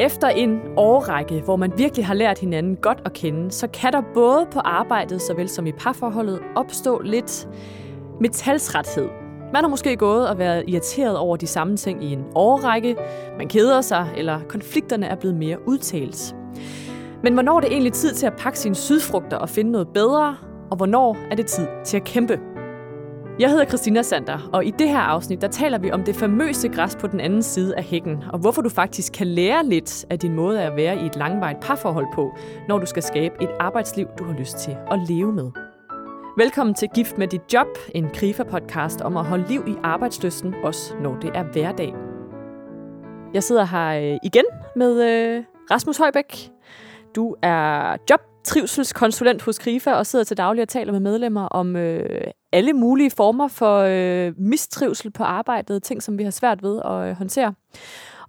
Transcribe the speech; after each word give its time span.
Efter 0.00 0.28
en 0.28 0.60
årrække, 0.76 1.40
hvor 1.40 1.56
man 1.56 1.72
virkelig 1.76 2.06
har 2.06 2.14
lært 2.14 2.38
hinanden 2.38 2.76
godt 2.76 3.02
at 3.04 3.12
kende, 3.12 3.50
så 3.50 3.66
kan 3.66 3.92
der 3.92 4.02
både 4.14 4.46
på 4.52 4.58
arbejdet, 4.58 5.22
såvel 5.22 5.48
som 5.48 5.66
i 5.66 5.72
parforholdet, 5.72 6.40
opstå 6.54 7.00
lidt 7.00 7.48
metalsrethed. 8.20 9.08
Man 9.52 9.62
har 9.62 9.68
måske 9.68 9.96
gået 9.96 10.28
og 10.28 10.38
været 10.38 10.64
irriteret 10.66 11.16
over 11.16 11.36
de 11.36 11.46
samme 11.46 11.76
ting 11.76 12.04
i 12.04 12.12
en 12.12 12.24
årrække, 12.34 12.96
man 13.38 13.48
keder 13.48 13.80
sig, 13.80 14.08
eller 14.16 14.40
konflikterne 14.48 15.06
er 15.06 15.14
blevet 15.14 15.36
mere 15.36 15.68
udtalt. 15.68 16.36
Men 17.22 17.32
hvornår 17.32 17.56
er 17.56 17.60
det 17.60 17.72
egentlig 17.72 17.92
tid 17.92 18.14
til 18.14 18.26
at 18.26 18.36
pakke 18.38 18.58
sine 18.58 18.74
sydfrugter 18.74 19.36
og 19.36 19.48
finde 19.48 19.70
noget 19.70 19.88
bedre, 19.88 20.36
og 20.70 20.76
hvornår 20.76 21.16
er 21.30 21.36
det 21.36 21.46
tid 21.46 21.66
til 21.84 21.96
at 21.96 22.04
kæmpe? 22.04 22.53
Jeg 23.38 23.50
hedder 23.50 23.64
Christina 23.64 24.02
Sander, 24.02 24.50
og 24.52 24.64
i 24.64 24.70
det 24.70 24.88
her 24.88 24.98
afsnit, 24.98 25.40
der 25.40 25.48
taler 25.48 25.78
vi 25.78 25.90
om 25.90 26.04
det 26.04 26.16
famøse 26.16 26.68
græs 26.68 26.96
på 26.96 27.06
den 27.06 27.20
anden 27.20 27.42
side 27.42 27.76
af 27.76 27.84
hækken, 27.84 28.24
og 28.32 28.38
hvorfor 28.38 28.62
du 28.62 28.68
faktisk 28.68 29.12
kan 29.12 29.26
lære 29.26 29.66
lidt 29.66 30.06
af 30.10 30.18
din 30.18 30.34
måde 30.34 30.62
at 30.62 30.76
være 30.76 31.02
i 31.02 31.06
et 31.06 31.16
langvarigt 31.16 31.60
parforhold 31.60 32.06
på, 32.14 32.36
når 32.68 32.78
du 32.78 32.86
skal 32.86 33.02
skabe 33.02 33.34
et 33.42 33.50
arbejdsliv, 33.60 34.06
du 34.18 34.24
har 34.24 34.38
lyst 34.38 34.56
til 34.58 34.76
at 34.90 34.98
leve 35.08 35.32
med. 35.32 35.50
Velkommen 36.36 36.74
til 36.74 36.88
Gift 36.94 37.18
med 37.18 37.28
dit 37.28 37.52
job, 37.52 37.66
en 37.94 38.06
KRIFA-podcast 38.06 39.04
om 39.04 39.16
at 39.16 39.24
holde 39.24 39.48
liv 39.48 39.64
i 39.66 39.74
arbejdsløsten, 39.82 40.54
også 40.54 40.94
når 41.02 41.14
det 41.14 41.30
er 41.34 41.42
hverdag. 41.42 41.94
Jeg 43.34 43.42
sidder 43.42 43.64
her 43.64 44.12
øh, 44.12 44.18
igen 44.22 44.44
med 44.76 45.02
øh, 45.02 45.44
Rasmus 45.70 45.96
Højbæk. 45.96 46.50
Du 47.16 47.36
er 47.42 47.96
job 48.10 48.33
jobtrivselskonsulent 48.44 49.42
hos 49.42 49.58
KRIFA 49.58 49.92
og 49.92 50.06
sidder 50.06 50.24
til 50.24 50.36
daglig 50.36 50.62
og 50.62 50.68
taler 50.68 50.92
med 50.92 51.00
medlemmer 51.00 51.46
om 51.46 51.76
øh, 51.76 52.26
alle 52.52 52.72
mulige 52.72 53.10
former 53.10 53.48
for 53.48 53.78
øh, 53.78 54.32
mistrivsel 54.36 55.10
på 55.10 55.24
arbejdet, 55.24 55.82
ting 55.82 56.02
som 56.02 56.18
vi 56.18 56.24
har 56.24 56.30
svært 56.30 56.62
ved 56.62 56.82
at 56.84 57.08
øh, 57.08 57.16
håndtere. 57.16 57.54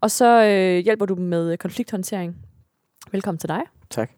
Og 0.02 0.12
så 0.12 0.44
øh, 0.44 0.84
hjælper 0.84 1.06
du 1.06 1.16
med 1.16 1.58
konflikthåndtering. 1.58 2.36
Velkommen 3.12 3.40
til 3.40 3.50
dig. 3.50 3.62
Tak. 3.90 4.12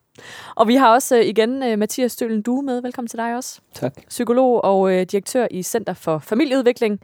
Og 0.55 0.67
vi 0.67 0.75
har 0.75 0.94
også 0.94 1.17
øh, 1.17 1.25
igen 1.25 1.63
øh, 1.63 1.80
Mathias 1.80 2.11
Stølen 2.11 2.41
du 2.41 2.61
med. 2.61 2.81
Velkommen 2.81 3.07
til 3.07 3.19
dig 3.19 3.35
også. 3.35 3.61
Tak. 3.73 3.97
Psykolog 4.07 4.63
og 4.63 4.94
øh, 4.94 5.05
direktør 5.05 5.47
i 5.52 5.63
Center 5.63 5.94
for 5.94 6.19
Familieudvikling. 6.19 7.00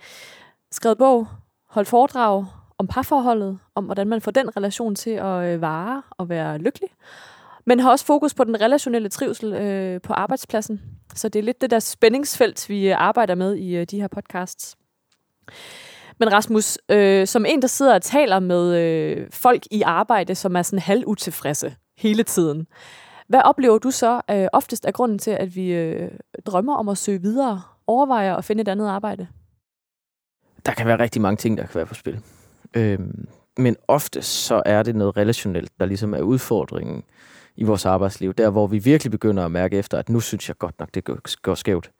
Skrevet 0.72 0.98
bog, 0.98 1.28
holdt 1.70 1.88
foredrag 1.88 2.46
om 2.78 2.88
parforholdet, 2.88 3.60
om 3.76 3.86
hvordan 3.86 4.08
man 4.08 4.22
får 4.22 4.32
den 4.32 4.58
relation 4.58 4.96
til 4.96 5.10
at 5.12 5.44
øh, 5.44 5.62
vare 5.62 6.02
og 6.12 6.30
være 6.30 6.58
lykkelig. 6.58 6.90
Men 7.66 7.80
har 7.80 7.92
også 7.92 8.06
fokus 8.06 8.34
på 8.34 8.44
den 8.44 8.62
relationelle 8.62 9.10
trivsel 9.10 9.54
øh, 9.54 10.02
på 10.02 10.14
arbejdspladsen. 10.14 10.82
Så 11.16 11.30
det 11.30 11.40
er 11.40 11.44
lidt 11.44 11.62
det 11.62 11.72
der 11.72 11.80
spændingsfelt, 11.80 12.70
vi 12.70 12.90
øh, 12.90 12.96
arbejder 12.98 13.36
med 13.36 13.56
i 13.56 13.76
øh, 13.76 13.86
de 13.86 14.02
her 14.02 14.08
podcasts. 14.08 14.76
Men 16.20 16.34
Rasmus, 16.34 16.78
øh, 16.90 17.28
som 17.28 17.46
en, 17.46 17.62
der 17.62 17.68
sidder 17.68 17.96
og 17.96 18.02
taler 18.02 18.40
med 18.40 18.76
øh, 18.76 19.28
folk 19.32 19.64
i 19.72 19.82
arbejde, 19.82 20.36
som 20.36 20.56
er 20.56 20.62
sådan 20.62 20.80
halvutilfredse 20.80 21.76
hele 21.98 22.24
tiden, 22.24 22.68
hvad 23.28 23.42
oplever 23.46 23.78
du 23.78 23.92
så 23.92 24.22
øh, 24.32 24.48
oftest 24.54 24.86
af 24.86 24.94
grunden 24.94 25.20
til, 25.20 25.32
at 25.32 25.56
vi 25.56 25.72
øh, 25.72 26.12
drømmer 26.46 26.76
om 26.76 26.90
at 26.90 26.98
søge 26.98 27.22
videre, 27.22 27.62
overvejer 27.88 28.36
at 28.36 28.46
finde 28.46 28.62
et 28.62 28.68
andet 28.68 28.88
arbejde? 28.88 29.28
Der 30.66 30.72
kan 30.74 30.88
være 30.88 31.00
rigtig 31.00 31.22
mange 31.22 31.38
ting, 31.38 31.58
der 31.58 31.64
kan 31.66 31.76
være 31.76 31.86
på 31.86 31.94
spil. 31.94 32.20
Øhm, 32.74 33.28
men 33.58 33.76
ofte 33.88 34.22
så 34.22 34.64
er 34.66 34.84
det 34.84 34.96
noget 34.96 35.18
relationelt, 35.18 35.72
der 35.80 35.86
ligesom 35.86 36.14
er 36.14 36.22
udfordringen 36.22 37.04
i 37.56 37.64
vores 37.64 37.86
arbejdsliv. 37.86 38.34
Der, 38.34 38.50
hvor 38.50 38.68
vi 38.68 38.78
virkelig 38.78 39.12
begynder 39.12 39.46
at 39.46 39.52
mærke 39.52 39.78
efter, 39.78 39.98
at 39.98 40.10
nu 40.10 40.20
synes 40.20 40.48
jeg 40.50 40.58
godt 40.58 40.80
nok, 40.80 40.90
det 40.94 41.04
går, 41.04 41.18
går 41.42 41.56
skævt. 41.56 41.92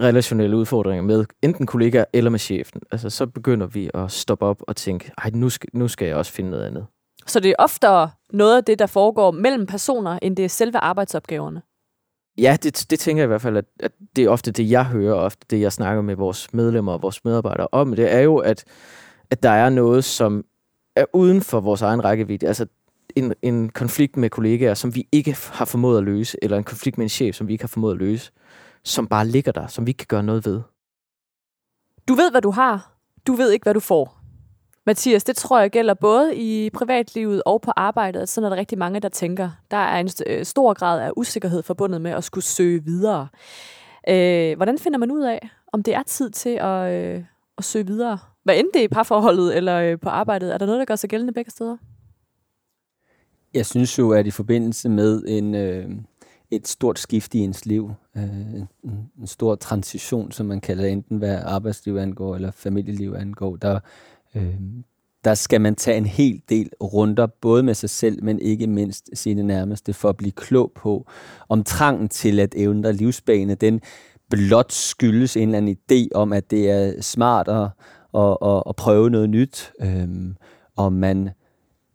Relationelle 0.00 0.56
udfordringer 0.56 1.02
med 1.02 1.24
enten 1.42 1.66
kollegaer 1.66 2.04
eller 2.12 2.30
med 2.30 2.38
chefen. 2.38 2.80
Altså, 2.90 3.10
så 3.10 3.26
begynder 3.26 3.66
vi 3.66 3.90
at 3.94 4.10
stoppe 4.10 4.44
op 4.44 4.62
og 4.68 4.76
tænke, 4.76 5.10
ej, 5.18 5.30
nu 5.34 5.48
skal, 5.48 5.68
nu 5.72 5.88
skal 5.88 6.06
jeg 6.06 6.16
også 6.16 6.32
finde 6.32 6.50
noget 6.50 6.64
andet. 6.64 6.86
Så 7.26 7.40
det 7.40 7.48
er 7.48 7.54
oftere 7.58 8.10
noget 8.32 8.56
af 8.56 8.64
det, 8.64 8.78
der 8.78 8.86
foregår 8.86 9.30
mellem 9.30 9.66
personer, 9.66 10.18
end 10.22 10.36
det 10.36 10.44
er 10.44 10.48
selve 10.48 10.78
arbejdsopgaverne? 10.78 11.62
Ja, 12.38 12.56
det, 12.62 12.86
det 12.90 12.98
tænker 12.98 13.22
jeg 13.22 13.26
i 13.26 13.28
hvert 13.28 13.42
fald, 13.42 13.56
at, 13.56 13.64
at 13.80 13.92
det 14.16 14.24
er 14.24 14.28
ofte 14.28 14.50
det, 14.50 14.70
jeg 14.70 14.84
hører, 14.84 15.14
og 15.14 15.24
ofte 15.24 15.46
det, 15.50 15.60
jeg 15.60 15.72
snakker 15.72 16.02
med 16.02 16.16
vores 16.16 16.54
medlemmer 16.54 16.92
og 16.92 17.02
vores 17.02 17.24
medarbejdere 17.24 17.68
om. 17.72 17.96
Det 17.96 18.14
er 18.14 18.20
jo, 18.20 18.36
at, 18.36 18.64
at 19.30 19.42
der 19.42 19.50
er 19.50 19.70
noget, 19.70 20.04
som 20.04 20.44
er 20.96 21.04
uden 21.12 21.40
for 21.42 21.60
vores 21.60 21.82
egen 21.82 22.04
rækkevidde. 22.04 22.46
Altså, 22.46 22.66
en, 23.16 23.34
en 23.42 23.68
konflikt 23.68 24.16
med 24.16 24.30
kollegaer, 24.30 24.74
som 24.74 24.94
vi 24.94 25.08
ikke 25.12 25.36
har 25.52 25.64
formået 25.64 25.98
at 25.98 26.04
løse, 26.04 26.38
eller 26.42 26.56
en 26.58 26.64
konflikt 26.64 26.98
med 26.98 27.04
en 27.04 27.08
chef, 27.08 27.34
som 27.34 27.48
vi 27.48 27.52
ikke 27.52 27.62
har 27.62 27.68
formået 27.68 27.92
at 27.92 27.98
løse, 27.98 28.32
som 28.84 29.06
bare 29.06 29.26
ligger 29.26 29.52
der, 29.52 29.66
som 29.66 29.86
vi 29.86 29.90
ikke 29.90 29.98
kan 29.98 30.06
gøre 30.08 30.22
noget 30.22 30.46
ved. 30.46 30.60
Du 32.08 32.14
ved, 32.14 32.30
hvad 32.30 32.42
du 32.42 32.50
har. 32.50 32.94
Du 33.26 33.32
ved 33.32 33.50
ikke, 33.50 33.64
hvad 33.64 33.74
du 33.74 33.80
får. 33.80 34.18
Mathias, 34.86 35.24
det 35.24 35.36
tror 35.36 35.60
jeg 35.60 35.70
gælder 35.70 35.94
både 35.94 36.36
i 36.36 36.70
privatlivet 36.70 37.42
og 37.46 37.62
på 37.62 37.72
arbejdet. 37.76 38.28
Sådan 38.28 38.44
er 38.44 38.48
der 38.48 38.56
rigtig 38.56 38.78
mange, 38.78 39.00
der 39.00 39.08
tænker. 39.08 39.50
Der 39.70 39.76
er 39.76 40.00
en 40.00 40.08
øh, 40.26 40.44
stor 40.44 40.74
grad 40.74 41.00
af 41.00 41.10
usikkerhed 41.16 41.62
forbundet 41.62 42.00
med 42.00 42.10
at 42.10 42.24
skulle 42.24 42.44
søge 42.44 42.84
videre. 42.84 43.28
Øh, 44.08 44.56
hvordan 44.56 44.78
finder 44.78 44.98
man 44.98 45.10
ud 45.10 45.22
af, 45.22 45.48
om 45.72 45.82
det 45.82 45.94
er 45.94 46.02
tid 46.02 46.30
til 46.30 46.58
at, 46.60 46.92
øh, 46.92 47.24
at 47.58 47.64
søge 47.64 47.86
videre? 47.86 48.18
Hvad 48.44 48.58
end 48.58 48.66
det 48.74 48.80
er 48.80 48.84
i 48.84 48.88
parforholdet 48.88 49.56
eller 49.56 49.80
øh, 49.80 49.98
på 50.00 50.08
arbejdet, 50.08 50.54
er 50.54 50.58
der 50.58 50.66
noget, 50.66 50.78
der 50.78 50.84
gør 50.84 50.96
sig 50.96 51.10
gældende 51.10 51.32
begge 51.32 51.50
steder? 51.50 51.76
Jeg 53.54 53.66
synes 53.66 53.98
jo, 53.98 54.10
at 54.10 54.26
i 54.26 54.30
forbindelse 54.30 54.88
med 54.88 55.22
en, 55.28 55.54
øh, 55.54 55.90
et 56.50 56.68
stort 56.68 56.98
skift 56.98 57.34
i 57.34 57.38
ens 57.38 57.66
liv, 57.66 57.90
øh, 58.16 58.54
en, 58.54 58.68
en 59.20 59.26
stor 59.26 59.54
transition, 59.54 60.32
som 60.32 60.46
man 60.46 60.60
kalder 60.60 60.86
enten 60.86 61.18
hvad 61.18 61.38
arbejdsliv 61.44 61.96
angår 61.96 62.34
eller 62.34 62.50
familieliv 62.50 63.14
angår, 63.18 63.56
der, 63.56 63.80
øh, 64.34 64.54
der 65.24 65.34
skal 65.34 65.60
man 65.60 65.74
tage 65.74 65.98
en 65.98 66.06
hel 66.06 66.42
del 66.48 66.70
runder, 66.82 67.26
både 67.26 67.62
med 67.62 67.74
sig 67.74 67.90
selv, 67.90 68.24
men 68.24 68.40
ikke 68.40 68.66
mindst 68.66 69.10
sine 69.12 69.42
nærmeste, 69.42 69.92
for 69.92 70.08
at 70.08 70.16
blive 70.16 70.32
klog 70.32 70.72
på, 70.74 71.10
om 71.48 71.64
trangen 71.64 72.08
til 72.08 72.40
at 72.40 72.54
ændre 72.56 72.92
livsbane, 72.92 73.54
den 73.54 73.80
blot 74.30 74.72
skyldes 74.72 75.36
en 75.36 75.42
eller 75.42 75.58
anden 75.58 75.76
idé 75.76 76.08
om, 76.14 76.32
at 76.32 76.50
det 76.50 76.70
er 76.70 77.02
smartere 77.02 77.70
at, 78.14 78.36
at, 78.42 78.62
at 78.68 78.76
prøve 78.76 79.10
noget 79.10 79.30
nyt, 79.30 79.72
øh, 79.80 80.08
om 80.76 80.92
man 80.92 81.30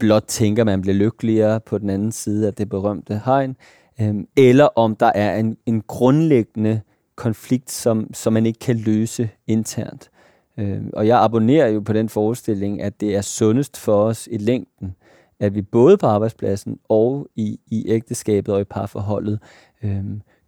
blot 0.04 0.24
tænker, 0.28 0.64
man 0.64 0.82
bliver 0.82 0.96
lykkeligere 0.96 1.60
på 1.60 1.78
den 1.78 1.90
anden 1.90 2.12
side 2.12 2.48
af 2.48 2.54
det 2.54 2.70
berømte 2.70 3.22
hegn, 3.26 3.56
øh, 4.02 4.16
eller 4.38 4.66
om 4.66 4.96
der 4.96 5.12
er 5.16 5.40
en, 5.40 5.58
en 5.66 5.82
grundlæggende 5.82 6.82
konflikt, 7.16 7.72
som, 7.72 8.14
som 8.14 8.34
man 8.34 8.46
ikke 8.46 8.60
kan 8.60 8.78
løse 8.78 9.30
internt. 9.48 10.10
Øh, 10.58 10.82
og 10.94 11.08
jeg 11.08 11.24
abonnerer 11.24 11.68
jo 11.68 11.80
på 11.80 11.94
den 11.94 12.10
forestilling, 12.10 12.82
at 12.82 13.02
det 13.02 13.16
er 13.16 13.22
sundest 13.22 13.78
for 13.78 14.04
os 14.04 14.30
i 14.32 14.38
længden, 14.38 14.96
at 15.40 15.56
vi 15.56 15.62
både 15.62 15.98
på 15.98 16.08
arbejdspladsen 16.08 16.80
og 16.90 17.28
i, 17.36 17.60
i 17.68 17.86
ægteskabet 17.88 18.56
og 18.56 18.62
i 18.62 18.64
parforholdet 18.64 19.40
øh, 19.84 20.04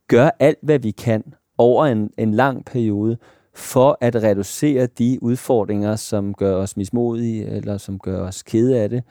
gør 0.07 0.29
alt, 0.39 0.59
hvad 0.61 0.79
vi 0.79 0.91
kan 0.91 1.23
over 1.57 1.85
en, 1.85 2.09
en 2.17 2.33
lang 2.33 2.65
periode, 2.65 3.17
for 3.53 3.97
at 4.01 4.15
reducere 4.15 4.85
de 4.85 5.19
udfordringer, 5.21 5.95
som 5.95 6.33
gør 6.33 6.55
os 6.55 6.77
mismodige, 6.77 7.45
eller 7.45 7.77
som 7.77 7.99
gør 7.99 8.21
os 8.27 8.43
kede 8.43 8.79
af 8.79 8.89
det, 8.89 9.03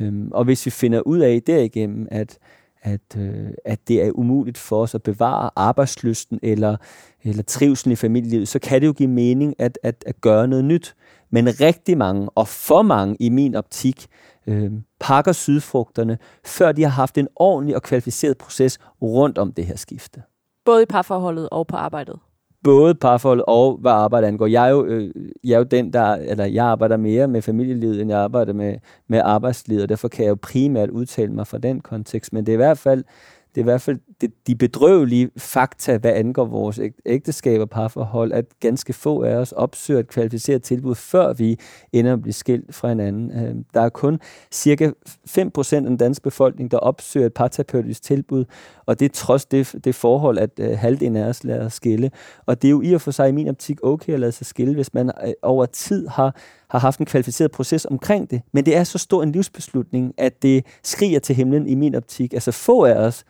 Øhm, 0.00 0.28
og 0.32 0.44
hvis 0.44 0.66
vi 0.66 0.70
finder 0.70 1.00
ud 1.00 1.18
af 1.18 1.42
derigennem, 1.46 2.08
at, 2.10 2.38
at, 2.82 3.16
øh, 3.16 3.50
at 3.64 3.88
det 3.88 4.02
er 4.02 4.10
umuligt 4.10 4.58
for 4.58 4.82
os 4.82 4.94
at 4.94 5.02
bevare 5.02 5.50
arbejdslysten 5.56 6.40
eller, 6.42 6.76
eller 7.24 7.42
trivsel 7.42 7.92
i 7.92 7.96
familielivet, 7.96 8.48
så 8.48 8.58
kan 8.58 8.80
det 8.80 8.86
jo 8.86 8.92
give 8.92 9.08
mening 9.08 9.54
at, 9.58 9.78
at, 9.82 10.04
at 10.06 10.20
gøre 10.20 10.48
noget 10.48 10.64
nyt. 10.64 10.94
Men 11.30 11.60
rigtig 11.60 11.98
mange, 11.98 12.30
og 12.30 12.48
for 12.48 12.82
mange 12.82 13.16
i 13.20 13.28
min 13.28 13.54
optik, 13.54 14.06
øh, 14.46 14.72
pakker 15.00 15.32
sydfrugterne, 15.32 16.18
før 16.46 16.72
de 16.72 16.82
har 16.82 16.90
haft 16.90 17.18
en 17.18 17.28
ordentlig 17.36 17.76
og 17.76 17.82
kvalificeret 17.82 18.38
proces 18.38 18.78
rundt 19.02 19.38
om 19.38 19.52
det 19.52 19.66
her 19.66 19.76
skifte. 19.76 20.22
Både 20.64 20.82
i 20.82 20.86
parforholdet 20.86 21.48
og 21.48 21.66
på 21.66 21.76
arbejdet? 21.76 22.18
Både 22.64 22.94
parforhold 22.94 23.42
og 23.48 23.76
hvad 23.76 23.92
arbejde 23.92 24.26
angår. 24.26 24.46
Jeg 24.46 24.66
er 24.66 24.70
jo, 24.70 24.84
øh, 24.84 25.10
jeg 25.44 25.54
er 25.54 25.58
jo 25.58 25.64
den, 25.64 25.92
der, 25.92 26.14
eller 26.14 26.44
jeg 26.44 26.64
arbejder 26.64 26.96
mere 26.96 27.28
med 27.28 27.42
familielivet, 27.42 28.00
end 28.00 28.10
jeg 28.10 28.20
arbejder 28.20 28.52
med, 28.52 28.76
med 29.08 29.20
arbejdslivet, 29.24 29.82
og 29.82 29.88
derfor 29.88 30.08
kan 30.08 30.24
jeg 30.24 30.30
jo 30.30 30.38
primært 30.42 30.90
udtale 30.90 31.32
mig 31.32 31.46
fra 31.46 31.58
den 31.58 31.80
kontekst. 31.80 32.32
Men 32.32 32.46
det 32.46 32.52
er 32.52 32.56
i 32.56 32.56
hvert 32.56 32.78
fald, 32.78 33.04
det 33.54 33.60
er 33.60 33.62
i 33.62 33.70
hvert 33.70 33.80
fald 33.80 33.98
det, 34.20 34.32
de 34.46 34.54
bedrøvelige 34.54 35.30
fakta, 35.36 35.96
hvad 35.96 36.12
angår 36.12 36.44
vores 36.44 36.80
ægteskab 37.06 37.60
og 37.60 37.70
parforhold, 37.70 38.32
at 38.32 38.44
ganske 38.60 38.92
få 38.92 39.22
af 39.22 39.34
os 39.34 39.52
opsøger 39.52 40.00
et 40.00 40.08
kvalificeret 40.08 40.62
tilbud, 40.62 40.94
før 40.94 41.32
vi 41.32 41.58
ender 41.92 42.12
at 42.12 42.22
blive 42.22 42.32
skilt 42.32 42.74
fra 42.74 42.88
hinanden. 42.88 43.30
Øh, 43.30 43.54
der 43.74 43.80
er 43.80 43.88
kun 43.88 44.20
cirka 44.52 44.90
5% 45.08 45.74
af 45.74 45.82
den 45.82 45.96
danske 45.96 46.22
befolkning, 46.22 46.70
der 46.70 46.78
opsøger 46.78 47.26
et 47.26 47.34
parterapeutisk 47.34 48.02
tilbud, 48.02 48.44
og 48.86 49.00
det 49.00 49.04
er 49.04 49.12
trods 49.14 49.46
det, 49.46 49.74
det 49.84 49.94
forhold, 49.94 50.38
at 50.38 50.50
øh, 50.60 50.78
halvdelen 50.78 51.16
af 51.16 51.28
os 51.28 51.44
lader 51.44 51.68
skille. 51.68 52.10
Og 52.46 52.62
det 52.62 52.68
er 52.68 52.72
jo 52.72 52.82
i 52.82 52.92
og 52.92 53.00
for 53.00 53.10
sig 53.10 53.28
i 53.28 53.32
min 53.32 53.48
optik 53.48 53.78
okay 53.82 54.12
at 54.12 54.20
lade 54.20 54.32
sig 54.32 54.46
skille, 54.46 54.74
hvis 54.74 54.94
man 54.94 55.10
øh, 55.26 55.32
over 55.42 55.66
tid 55.66 56.08
har 56.08 56.36
har 56.70 56.78
haft 56.78 57.00
en 57.00 57.06
kvalificeret 57.06 57.50
proces 57.50 57.84
omkring 57.84 58.30
det. 58.30 58.42
Men 58.52 58.66
det 58.66 58.76
er 58.76 58.84
så 58.84 58.98
stor 58.98 59.22
en 59.22 59.32
livsbeslutning, 59.32 60.14
at 60.18 60.42
det 60.42 60.66
skriger 60.82 61.18
til 61.18 61.34
himlen 61.34 61.68
i 61.68 61.74
min 61.74 61.94
optik. 61.94 62.34
Altså 62.34 62.52
få 62.52 62.84
af 62.84 62.94
os 62.94 63.24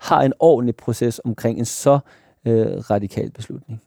har 0.00 0.22
en 0.22 0.32
ordentlig 0.38 0.76
proces 0.76 1.20
omkring 1.24 1.58
en 1.58 1.64
så 1.64 1.98
øh, 2.46 2.66
radikal 2.90 3.30
beslutning. 3.30 3.80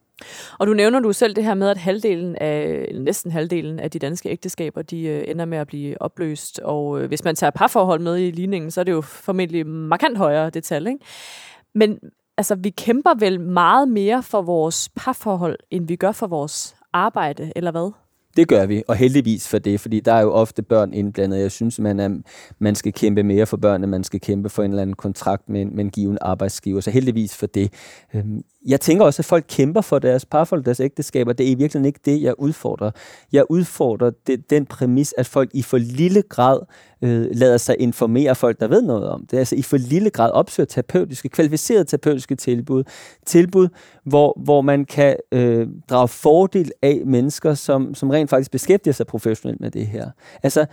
Og 0.60 0.68
du 0.68 0.74
nævner 0.74 1.00
du 1.00 1.14
selv 1.14 1.36
det 1.36 1.44
her 1.44 1.54
med, 1.54 1.70
at 1.70 1.78
halvdelen 1.78 2.36
af, 2.36 2.88
næsten 2.96 3.32
halvdelen 3.32 3.80
af 3.80 3.92
de 3.92 4.00
danske 4.00 4.30
ægteskaber, 4.30 4.82
de 4.82 5.04
øh, 5.04 5.24
ender 5.28 5.46
med 5.46 5.58
at 5.58 5.68
blive 5.68 6.02
opløst. 6.02 6.60
Og 6.60 7.02
øh, 7.02 7.08
hvis 7.08 7.24
man 7.24 7.36
tager 7.36 7.52
parforhold 7.52 8.00
med 8.00 8.20
i 8.20 8.32
ligningen, 8.32 8.72
så 8.72 8.80
er 8.80 8.84
det 8.84 8.92
jo 8.92 9.02
formentlig 9.02 9.68
markant 9.68 10.18
højere 10.18 10.50
det 10.50 10.64
tal. 10.64 10.88
Ikke? 10.88 11.00
Men 11.76 12.00
altså, 12.38 12.56
vi 12.56 12.70
kæmper 12.70 13.20
vel 13.20 13.40
meget 13.40 13.88
mere 13.88 14.24
for 14.24 14.42
vores 14.42 14.90
parforhold, 14.96 15.60
end 15.72 15.88
vi 15.88 15.96
gør 15.96 16.12
for 16.12 16.28
vores 16.28 16.76
arbejde, 16.94 17.52
eller 17.56 17.72
hvad? 17.72 17.92
Det 18.38 18.48
gør 18.48 18.66
vi, 18.66 18.84
og 18.88 18.96
heldigvis 18.96 19.48
for 19.48 19.60
det, 19.60 19.80
fordi 19.80 20.00
der 20.00 20.14
er 20.14 20.22
jo 20.22 20.32
ofte 20.32 20.62
børn 20.62 20.94
indblandet. 20.94 21.40
Jeg 21.40 21.52
synes, 21.52 21.80
man, 21.80 22.00
er, 22.00 22.10
man 22.60 22.76
skal 22.76 22.94
kæmpe 22.94 23.24
mere 23.24 23.46
for 23.46 23.58
børnene, 23.58 23.88
man 23.88 24.04
skal 24.04 24.20
kæmpe 24.20 24.50
for 24.50 24.64
en 24.64 24.72
eller 24.72 24.82
anden 24.82 24.96
kontrakt 24.96 25.50
med 25.50 25.62
en, 25.62 25.76
med 25.76 25.84
en 25.84 25.92
given 25.92 26.18
arbejdsgiver, 26.22 26.82
så 26.82 26.92
heldigvis 26.92 27.36
for 27.36 27.46
det. 27.46 27.74
Øhm, 28.14 28.44
jeg 28.66 28.82
tænker 28.82 29.06
også, 29.06 29.22
at 29.22 29.26
folk 29.26 29.46
kæmper 29.48 29.82
for 29.82 30.00
deres 30.00 30.26
parforhold, 30.26 30.64
deres 30.64 30.80
ægteskaber. 30.80 31.34
Det 31.34 31.46
er 31.46 31.52
i 31.52 31.54
virkeligheden 31.54 31.86
ikke 31.86 32.00
det, 32.06 32.22
jeg 32.22 32.34
udfordrer. 32.38 32.92
Jeg 33.32 33.44
udfordrer 33.50 34.12
det, 34.28 34.50
den 34.50 34.66
præmis, 34.66 35.14
at 35.18 35.28
folk 35.28 35.50
i 35.54 35.62
for 35.62 35.78
lille 35.78 36.22
grad 36.22 36.60
øh, 37.02 37.28
lader 37.32 37.58
sig 37.58 37.76
informere 37.80 38.36
folk, 38.36 38.60
der 38.60 38.68
ved 38.68 38.82
noget 38.82 39.10
om 39.10 39.26
det. 39.26 39.38
Altså 39.38 39.56
i 39.56 39.62
for 39.62 39.78
lille 39.78 40.10
grad 40.10 40.32
opsøger 40.32 40.68
terapeutiske, 40.68 41.30
kvalificerede 41.30 41.84
terapeutiske 41.84 42.36
tilbud. 42.36 42.84
Tilbud, 43.26 43.68
hvor, 44.04 44.40
hvor 44.44 44.62
man 44.62 44.86
kan 44.86 45.16
øh, 45.32 45.68
drage 45.90 46.08
fordel 46.08 46.72
af 46.82 47.02
mennesker, 47.06 47.54
som, 47.54 47.96
som 47.96 48.10
rent 48.10 48.30
faktisk 48.30 48.52
beskæftiger 48.52 48.94
sig 48.94 49.08
professionelt 49.08 49.62
med 49.62 49.72
det 49.72 49.88
her. 49.88 50.10
Altså, 50.44 50.66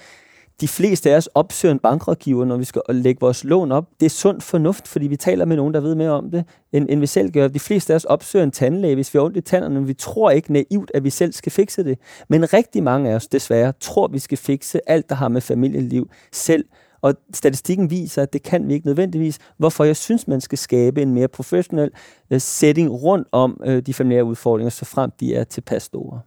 de 0.61 0.69
fleste 0.69 1.11
af 1.11 1.17
os 1.17 1.27
opsøger 1.27 1.73
en 1.73 1.79
bankrådgiver, 1.79 2.45
når 2.45 2.57
vi 2.57 2.65
skal 2.65 2.83
lægge 2.89 3.21
vores 3.21 3.45
lån 3.45 3.73
op. 3.73 3.85
Det 4.01 4.07
er 4.07 4.11
sund 4.11 4.41
fornuft, 4.41 4.89
fordi 4.89 5.07
vi 5.07 5.17
taler 5.17 5.45
med 5.45 5.57
nogen, 5.57 5.75
der 5.75 5.81
ved 5.81 5.95
mere 5.95 6.11
om 6.11 6.31
det, 6.31 6.45
end, 6.73 6.87
end 6.91 7.01
vi 7.01 7.07
selv 7.07 7.31
gør. 7.31 7.49
De 7.49 7.61
fleste 7.61 7.93
af 7.93 7.97
os 7.97 8.05
opsøger 8.05 8.43
en 8.43 8.51
tandlæge, 8.51 8.95
hvis 8.95 9.15
vi 9.15 9.19
har 9.19 9.25
ondt 9.25 9.37
i 9.37 9.41
tænderne, 9.41 9.75
men 9.75 9.89
vi 9.89 9.95
tror 9.95 10.31
ikke 10.31 10.53
naivt, 10.53 10.91
at 10.95 11.05
vi 11.05 11.11
selv 11.11 11.33
skal 11.33 11.53
fikse 11.53 11.85
det. 11.85 11.99
Men 12.29 12.53
rigtig 12.53 12.83
mange 12.83 13.11
af 13.11 13.15
os 13.15 13.27
desværre 13.27 13.73
tror, 13.81 14.09
vi 14.09 14.19
skal 14.19 14.39
fikse 14.39 14.91
alt, 14.91 15.09
der 15.09 15.15
har 15.15 15.29
med 15.29 15.41
familieliv 15.41 16.11
selv. 16.33 16.65
Og 17.03 17.15
statistikken 17.35 17.91
viser, 17.91 18.23
at 18.23 18.33
det 18.33 18.43
kan 18.43 18.69
vi 18.69 18.75
ikke 18.75 18.87
nødvendigvis. 18.87 19.39
Hvorfor 19.57 19.85
jeg 19.85 19.97
synes, 19.97 20.29
man 20.29 20.41
skal 20.41 20.59
skabe 20.59 21.03
en 21.03 21.15
mere 21.15 21.29
professionel 21.29 21.91
øh, 22.31 22.41
setting 22.41 22.91
rundt 22.91 23.29
om 23.33 23.61
øh, 23.65 23.83
de 23.83 23.95
familiære 23.95 24.25
udfordringer, 24.25 24.71
så 24.71 24.85
frem 24.85 25.11
de 25.21 25.35
er 25.35 25.45
tilpas 25.45 25.83
store. 25.83 26.21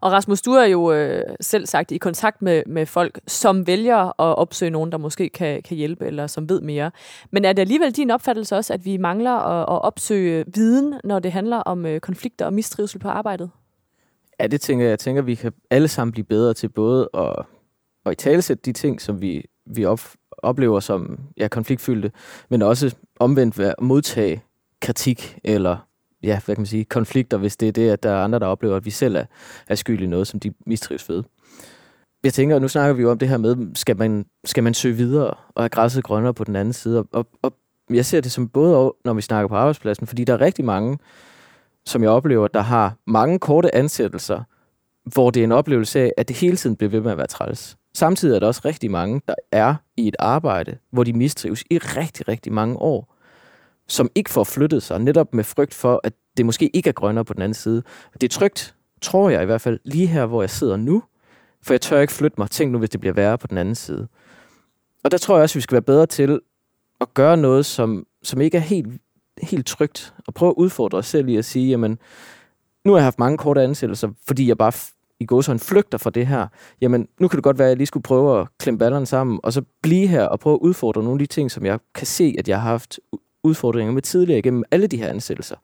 Og 0.00 0.12
Rasmus, 0.12 0.42
du 0.42 0.52
er 0.52 0.64
jo 0.64 0.92
øh, 0.92 1.22
selv 1.40 1.66
sagt 1.66 1.90
i 1.90 1.98
kontakt 1.98 2.42
med, 2.42 2.62
med 2.66 2.86
folk, 2.86 3.20
som 3.26 3.66
vælger 3.66 3.96
at 3.96 4.36
opsøge 4.38 4.70
nogen, 4.70 4.92
der 4.92 4.98
måske 4.98 5.28
kan, 5.28 5.62
kan 5.62 5.76
hjælpe, 5.76 6.06
eller 6.06 6.26
som 6.26 6.48
ved 6.48 6.60
mere. 6.60 6.90
Men 7.30 7.44
er 7.44 7.52
det 7.52 7.62
alligevel 7.62 7.92
din 7.92 8.10
opfattelse 8.10 8.56
også, 8.56 8.74
at 8.74 8.84
vi 8.84 8.96
mangler 8.96 9.32
at, 9.32 9.60
at 9.62 9.82
opsøge 9.82 10.44
viden, 10.54 10.94
når 11.04 11.18
det 11.18 11.32
handler 11.32 11.56
om 11.56 11.86
øh, 11.86 12.00
konflikter 12.00 12.46
og 12.46 12.52
mistrivsel 12.52 13.00
på 13.00 13.08
arbejdet? 13.08 13.50
Ja, 14.40 14.46
det 14.46 14.60
tænker 14.60 14.84
jeg. 14.84 14.90
Jeg 14.90 14.98
tænker, 14.98 15.22
at 15.22 15.26
vi 15.26 15.34
kan 15.34 15.52
alle 15.70 15.88
sammen 15.88 16.12
blive 16.12 16.24
bedre 16.24 16.54
til 16.54 16.68
både 16.68 17.08
at, 17.14 17.36
at 18.06 18.12
i 18.12 18.14
talesætte 18.14 18.62
de 18.62 18.72
ting, 18.72 19.00
som 19.00 19.20
vi, 19.20 19.44
vi 19.66 19.84
op, 19.84 20.00
oplever 20.38 20.80
som 20.80 21.18
ja, 21.36 21.48
konfliktfyldte, 21.48 22.12
men 22.48 22.62
også 22.62 22.96
omvendt 23.20 23.60
at 23.60 23.74
modtage 23.80 24.42
kritik 24.80 25.38
eller 25.44 25.76
ja, 26.22 26.40
hvad 26.44 26.54
kan 26.56 26.60
man 26.60 26.66
sige, 26.66 26.84
konflikter, 26.84 27.38
hvis 27.38 27.56
det 27.56 27.68
er 27.68 27.72
det, 27.72 27.90
at 27.90 28.02
der 28.02 28.10
er 28.10 28.24
andre, 28.24 28.38
der 28.38 28.46
oplever, 28.46 28.76
at 28.76 28.84
vi 28.84 28.90
selv 28.90 29.16
er, 29.16 29.24
er 29.68 29.74
skyld 29.74 30.02
i 30.02 30.06
noget, 30.06 30.26
som 30.26 30.40
de 30.40 30.52
mistrives 30.66 31.08
ved. 31.08 31.22
Jeg 32.24 32.32
tænker, 32.32 32.58
nu 32.58 32.68
snakker 32.68 32.94
vi 32.94 33.02
jo 33.02 33.10
om 33.10 33.18
det 33.18 33.28
her 33.28 33.36
med, 33.36 33.74
skal 33.74 33.98
man, 33.98 34.26
skal 34.44 34.62
man 34.62 34.74
søge 34.74 34.96
videre 34.96 35.30
og 35.30 35.62
have 35.62 35.68
græsset 35.68 36.04
grønnere 36.04 36.34
på 36.34 36.44
den 36.44 36.56
anden 36.56 36.72
side? 36.72 37.04
Og, 37.12 37.26
og 37.42 37.52
jeg 37.90 38.06
ser 38.06 38.20
det 38.20 38.32
som 38.32 38.48
både, 38.48 38.94
når 39.04 39.14
vi 39.14 39.22
snakker 39.22 39.48
på 39.48 39.54
arbejdspladsen, 39.54 40.06
fordi 40.06 40.24
der 40.24 40.32
er 40.32 40.40
rigtig 40.40 40.64
mange, 40.64 40.98
som 41.86 42.02
jeg 42.02 42.10
oplever, 42.10 42.48
der 42.48 42.60
har 42.60 42.96
mange 43.06 43.38
korte 43.38 43.74
ansættelser, 43.74 44.42
hvor 45.12 45.30
det 45.30 45.40
er 45.40 45.44
en 45.44 45.52
oplevelse 45.52 46.00
af, 46.00 46.12
at 46.16 46.28
det 46.28 46.36
hele 46.36 46.56
tiden 46.56 46.76
bliver 46.76 46.90
ved 46.90 47.00
med 47.00 47.10
at 47.10 47.18
være 47.18 47.26
træls. 47.26 47.76
Samtidig 47.94 48.34
er 48.34 48.38
der 48.38 48.46
også 48.46 48.60
rigtig 48.64 48.90
mange, 48.90 49.20
der 49.28 49.34
er 49.52 49.74
i 49.96 50.08
et 50.08 50.16
arbejde, 50.18 50.78
hvor 50.92 51.04
de 51.04 51.12
mistrives 51.12 51.64
i 51.70 51.78
rigtig, 51.78 52.28
rigtig 52.28 52.52
mange 52.52 52.76
år 52.76 53.16
som 53.90 54.10
ikke 54.14 54.30
får 54.30 54.44
flyttet 54.44 54.82
sig, 54.82 54.98
netop 54.98 55.34
med 55.34 55.44
frygt 55.44 55.74
for, 55.74 56.00
at 56.04 56.12
det 56.36 56.46
måske 56.46 56.76
ikke 56.76 56.88
er 56.88 56.92
grønnere 56.92 57.24
på 57.24 57.34
den 57.34 57.42
anden 57.42 57.54
side. 57.54 57.82
Det 58.14 58.22
er 58.22 58.28
trygt, 58.28 58.74
tror 59.02 59.30
jeg 59.30 59.42
i 59.42 59.46
hvert 59.46 59.60
fald, 59.60 59.80
lige 59.84 60.06
her, 60.06 60.26
hvor 60.26 60.42
jeg 60.42 60.50
sidder 60.50 60.76
nu, 60.76 61.02
for 61.62 61.74
jeg 61.74 61.80
tør 61.80 62.00
ikke 62.00 62.12
flytte 62.12 62.34
mig. 62.38 62.50
Tænk 62.50 62.72
nu, 62.72 62.78
hvis 62.78 62.90
det 62.90 63.00
bliver 63.00 63.14
værre 63.14 63.38
på 63.38 63.46
den 63.46 63.58
anden 63.58 63.74
side. 63.74 64.08
Og 65.04 65.10
der 65.10 65.18
tror 65.18 65.36
jeg 65.36 65.42
også, 65.42 65.52
at 65.52 65.56
vi 65.56 65.60
skal 65.60 65.74
være 65.74 65.82
bedre 65.82 66.06
til 66.06 66.40
at 67.00 67.14
gøre 67.14 67.36
noget, 67.36 67.66
som, 67.66 68.06
som 68.22 68.40
ikke 68.40 68.56
er 68.56 68.62
helt, 68.62 68.88
helt 69.42 69.66
trygt, 69.66 70.14
og 70.26 70.34
prøve 70.34 70.50
at 70.50 70.54
udfordre 70.56 70.98
os 70.98 71.06
selv 71.06 71.28
i 71.28 71.36
at 71.36 71.44
sige, 71.44 71.68
jamen, 71.68 71.98
nu 72.84 72.92
har 72.92 72.98
jeg 72.98 73.04
haft 73.04 73.18
mange 73.18 73.38
korte 73.38 73.62
ansættelser, 73.62 74.08
fordi 74.26 74.48
jeg 74.48 74.58
bare 74.58 74.72
i 75.20 75.26
går 75.26 75.40
så 75.40 75.52
en 75.52 75.58
flygter 75.58 75.98
fra 75.98 76.10
det 76.10 76.26
her, 76.26 76.46
jamen 76.80 77.08
nu 77.20 77.28
kan 77.28 77.36
det 77.36 77.44
godt 77.44 77.58
være, 77.58 77.66
at 77.66 77.70
jeg 77.70 77.76
lige 77.76 77.86
skulle 77.86 78.02
prøve 78.02 78.40
at 78.40 78.46
klemme 78.58 78.78
ballerne 78.78 79.06
sammen, 79.06 79.40
og 79.42 79.52
så 79.52 79.62
blive 79.82 80.06
her 80.06 80.24
og 80.24 80.40
prøve 80.40 80.54
at 80.54 80.60
udfordre 80.60 81.02
nogle 81.02 81.14
af 81.14 81.18
de 81.18 81.34
ting, 81.34 81.50
som 81.50 81.66
jeg 81.66 81.78
kan 81.94 82.06
se, 82.06 82.34
at 82.38 82.48
jeg 82.48 82.60
har 82.60 82.70
haft 82.70 83.00
udfordringer 83.44 83.92
med 83.92 84.02
tidligere 84.02 84.38
igennem 84.38 84.64
alle 84.70 84.86
de 84.86 84.96
her 84.96 85.08
ansættelser. 85.08 85.56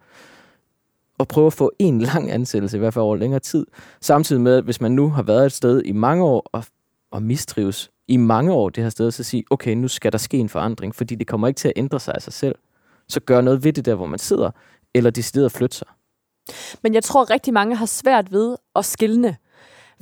Og 1.18 1.28
prøve 1.28 1.46
at 1.46 1.52
få 1.52 1.72
en 1.78 2.00
lang 2.00 2.30
ansættelse, 2.30 2.76
i 2.76 2.80
hvert 2.80 2.94
fald 2.94 3.02
over 3.02 3.16
længere 3.16 3.40
tid. 3.40 3.66
Samtidig 4.00 4.42
med, 4.42 4.56
at 4.56 4.64
hvis 4.64 4.80
man 4.80 4.92
nu 4.92 5.08
har 5.08 5.22
været 5.22 5.46
et 5.46 5.52
sted 5.52 5.82
i 5.82 5.92
mange 5.92 6.24
år 6.24 6.50
og, 6.52 6.64
og 7.10 7.22
mistrives 7.22 7.90
i 8.08 8.16
mange 8.16 8.52
år 8.52 8.68
det 8.68 8.82
her 8.82 8.90
sted, 8.90 9.10
så 9.10 9.22
sige, 9.22 9.44
okay, 9.50 9.74
nu 9.74 9.88
skal 9.88 10.12
der 10.12 10.18
ske 10.18 10.38
en 10.38 10.48
forandring, 10.48 10.94
fordi 10.94 11.14
det 11.14 11.26
kommer 11.26 11.48
ikke 11.48 11.58
til 11.58 11.68
at 11.68 11.74
ændre 11.76 12.00
sig 12.00 12.14
af 12.14 12.22
sig 12.22 12.32
selv. 12.32 12.54
Så 13.08 13.20
gør 13.20 13.40
noget 13.40 13.64
ved 13.64 13.72
det 13.72 13.84
der, 13.84 13.94
hvor 13.94 14.06
man 14.06 14.18
sidder, 14.18 14.50
eller 14.94 15.10
de 15.10 15.22
steder 15.22 15.48
flytte 15.48 15.76
sig. 15.76 15.88
Men 16.82 16.94
jeg 16.94 17.04
tror, 17.04 17.30
rigtig 17.30 17.54
mange 17.54 17.76
har 17.76 17.86
svært 17.86 18.32
ved 18.32 18.56
at 18.76 18.84
skille 18.84 19.36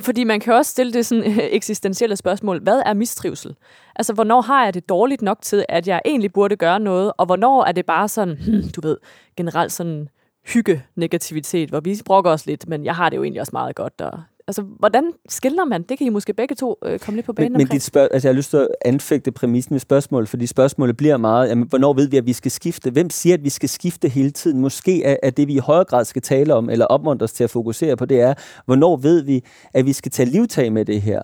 fordi 0.00 0.25
man 0.25 0.41
kan 0.41 0.55
også 0.55 0.70
stille 0.70 0.93
det 0.93 1.06
sådan 1.06 1.41
eksistentielle 1.58 2.17
spørgsmål. 2.17 2.62
Hvad 2.62 2.82
er 2.87 2.94
mistrivsel? 2.94 3.56
Altså, 3.96 4.12
hvornår 4.12 4.41
har 4.41 4.64
jeg 4.64 4.75
det 4.75 4.88
dårligt 4.88 5.23
nok 5.23 5.38
til, 5.43 5.64
at 5.69 5.88
jeg 5.88 6.00
egentlig 6.05 6.32
burde 6.32 6.56
gøre 6.56 6.81
noget? 6.81 7.12
Og 7.17 7.26
hvornår 7.26 7.64
er 7.64 7.73
det 7.73 7.87
bare 7.87 8.08
sådan, 8.08 8.37
hmm, 8.46 8.69
du 8.76 8.81
ved, 8.81 8.96
generelt 9.37 9.73
sådan 9.73 10.08
hygge-negativitet, 10.46 11.69
hvor 11.69 11.81
vi 11.81 12.00
brokker 12.05 12.31
os 12.31 12.46
lidt, 12.46 12.69
men 12.69 12.85
jeg 12.85 12.96
har 12.96 13.08
det 13.08 13.17
jo 13.17 13.23
egentlig 13.23 13.41
også 13.41 13.52
meget 13.52 13.76
godt, 13.76 14.00
og 14.00 14.23
altså, 14.49 14.62
hvordan 14.79 15.12
skiller 15.29 15.64
man? 15.64 15.82
Det 15.82 15.99
kan 15.99 16.06
I 16.06 16.11
måske 16.11 16.32
begge 16.35 16.55
to 16.55 16.76
øh, 16.85 16.99
komme 16.99 17.17
lidt 17.17 17.26
på 17.26 17.32
banen 17.32 17.52
men, 17.52 17.58
men 17.58 17.67
dit 17.67 17.82
spørg- 17.82 18.08
altså, 18.12 18.29
jeg 18.29 18.35
har 18.35 18.37
lyst 18.37 18.50
til 18.50 18.56
at 18.56 18.69
anfægte 18.85 19.32
præmissen 19.32 19.75
med 19.75 19.81
spørgsmål, 19.81 20.26
fordi 20.26 20.46
spørgsmålet 20.46 20.96
bliver 20.96 21.17
meget, 21.17 21.49
jamen, 21.49 21.69
hvornår 21.69 21.93
ved 21.93 22.08
vi, 22.08 22.17
at 22.17 22.26
vi 22.26 22.32
skal 22.32 22.50
skifte? 22.50 22.91
Hvem 22.91 23.11
siger, 23.11 23.35
at 23.35 23.44
vi 23.44 23.50
skal 23.50 23.69
skifte 23.69 24.08
hele 24.08 24.31
tiden? 24.31 24.61
Måske 24.61 25.05
er, 25.05 25.17
er 25.23 25.31
det, 25.31 25.49
vi 25.49 25.55
i 25.55 25.58
højere 25.58 25.85
grad 25.85 26.05
skal 26.05 26.23
tale 26.23 26.55
om, 26.55 26.70
eller 26.70 26.87
opmuntre 26.87 27.25
os 27.25 27.32
til 27.32 27.44
at 27.44 27.50
fokusere 27.50 27.96
på, 27.96 28.05
det 28.05 28.20
er, 28.20 28.35
hvornår 28.67 28.96
ved 28.96 29.23
vi, 29.23 29.44
at 29.75 29.87
vi 29.87 29.93
skal 29.93 30.12
tage 30.12 30.29
livtag 30.29 30.73
med 30.73 30.85
det 30.85 31.02
her? 31.02 31.23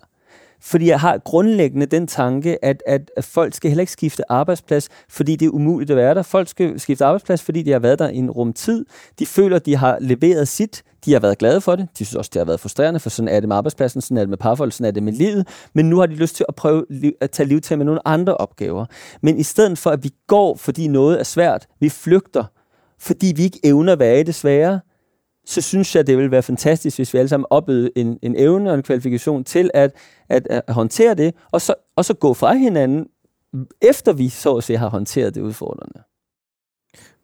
Fordi 0.61 0.87
jeg 0.87 0.99
har 0.99 1.17
grundlæggende 1.17 1.85
den 1.85 2.07
tanke, 2.07 2.65
at, 2.65 2.83
at, 2.87 3.11
folk 3.21 3.53
skal 3.53 3.69
heller 3.69 3.81
ikke 3.81 3.91
skifte 3.91 4.31
arbejdsplads, 4.31 4.89
fordi 5.09 5.35
det 5.35 5.45
er 5.45 5.49
umuligt 5.49 5.91
at 5.91 5.97
være 5.97 6.15
der. 6.15 6.21
Folk 6.21 6.47
skal 6.47 6.79
skifte 6.79 7.05
arbejdsplads, 7.05 7.41
fordi 7.41 7.63
de 7.63 7.71
har 7.71 7.79
været 7.79 7.99
der 7.99 8.09
i 8.09 8.15
en 8.15 8.31
rum 8.31 8.53
tid. 8.53 8.85
De 9.19 9.25
føler, 9.25 9.59
de 9.59 9.75
har 9.75 9.97
leveret 10.01 10.47
sit. 10.47 10.83
De 11.05 11.13
har 11.13 11.19
været 11.19 11.37
glade 11.37 11.61
for 11.61 11.75
det. 11.75 11.87
De 11.99 12.05
synes 12.05 12.15
også, 12.15 12.29
det 12.33 12.39
har 12.39 12.45
været 12.45 12.59
frustrerende, 12.59 12.99
for 12.99 13.09
sådan 13.09 13.29
er 13.29 13.39
det 13.39 13.47
med 13.49 13.55
arbejdspladsen, 13.55 14.01
sådan 14.01 14.17
er 14.17 14.21
det 14.21 14.29
med 14.29 14.37
parforhold, 14.37 14.71
sådan 14.71 14.85
er 14.87 14.91
det 14.91 15.03
med 15.03 15.13
livet. 15.13 15.47
Men 15.73 15.89
nu 15.89 15.99
har 15.99 16.05
de 16.05 16.15
lyst 16.15 16.35
til 16.35 16.45
at 16.49 16.55
prøve 16.55 16.85
at 17.21 17.31
tage 17.31 17.49
liv 17.49 17.61
til 17.61 17.77
med 17.77 17.85
nogle 17.85 18.07
andre 18.07 18.37
opgaver. 18.37 18.85
Men 19.21 19.37
i 19.37 19.43
stedet 19.43 19.77
for, 19.77 19.89
at 19.89 20.03
vi 20.03 20.09
går, 20.27 20.55
fordi 20.55 20.87
noget 20.87 21.19
er 21.19 21.23
svært, 21.23 21.67
vi 21.79 21.89
flygter, 21.89 22.43
fordi 22.99 23.33
vi 23.35 23.43
ikke 23.43 23.59
evner 23.63 23.93
at 23.93 23.99
være 23.99 24.19
i 24.19 24.23
det 24.23 24.35
svære, 24.35 24.79
så 25.51 25.61
synes 25.61 25.95
jeg, 25.95 26.07
det 26.07 26.17
ville 26.17 26.31
være 26.31 26.43
fantastisk, 26.43 26.97
hvis 26.97 27.13
vi 27.13 27.19
alle 27.19 27.29
sammen 27.29 27.45
oplevede 27.49 27.91
en, 27.95 28.19
en 28.21 28.35
evne 28.37 28.69
og 28.69 28.75
en 28.75 28.83
kvalifikation 28.83 29.43
til 29.43 29.71
at, 29.73 29.95
at, 30.29 30.47
at 30.49 30.73
håndtere 30.73 31.13
det, 31.13 31.33
og 31.51 31.61
så, 31.61 31.73
og 31.95 32.05
så 32.05 32.13
gå 32.13 32.33
fra 32.33 32.53
hinanden, 32.53 33.07
efter 33.81 34.13
vi 34.13 34.29
så 34.29 34.55
at 34.55 34.63
sige 34.63 34.77
har 34.77 34.89
håndteret 34.89 35.35
det 35.35 35.41
udfordrende. 35.41 36.03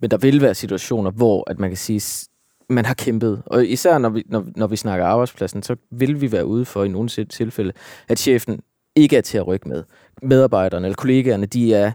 Men 0.02 0.12
der 0.12 0.18
vil 0.18 0.42
være 0.42 0.56
situationer, 0.56 1.12
hvor 1.12 1.50
at 1.50 1.60
man 1.60 1.70
kan 1.70 1.78
sige, 1.78 2.30
man 2.70 2.86
har 2.86 2.94
kæmpet. 2.94 3.44
Og 3.46 3.66
især 3.66 3.98
når 3.98 4.10
vi, 4.10 4.24
når, 4.30 4.46
når 4.56 4.68
vi 4.68 4.76
snakker 4.76 5.06
arbejdspladsen, 5.06 5.64
så 5.64 5.76
vil 5.92 6.22
vi 6.22 6.32
være 6.32 6.46
ude 6.46 6.66
for 6.66 6.84
i 6.84 6.88
nogle 6.88 7.10
tilfælde, 7.10 7.72
at 8.08 8.20
chefen 8.20 8.60
ikke 8.96 9.18
er 9.18 9.22
til 9.22 9.38
at 9.38 9.48
rykke 9.48 9.70
med. 9.70 9.84
Medarbejderne 10.22 10.88
eller 10.88 10.96
kollegaerne, 10.96 11.46
de 11.46 11.74
er 11.74 11.92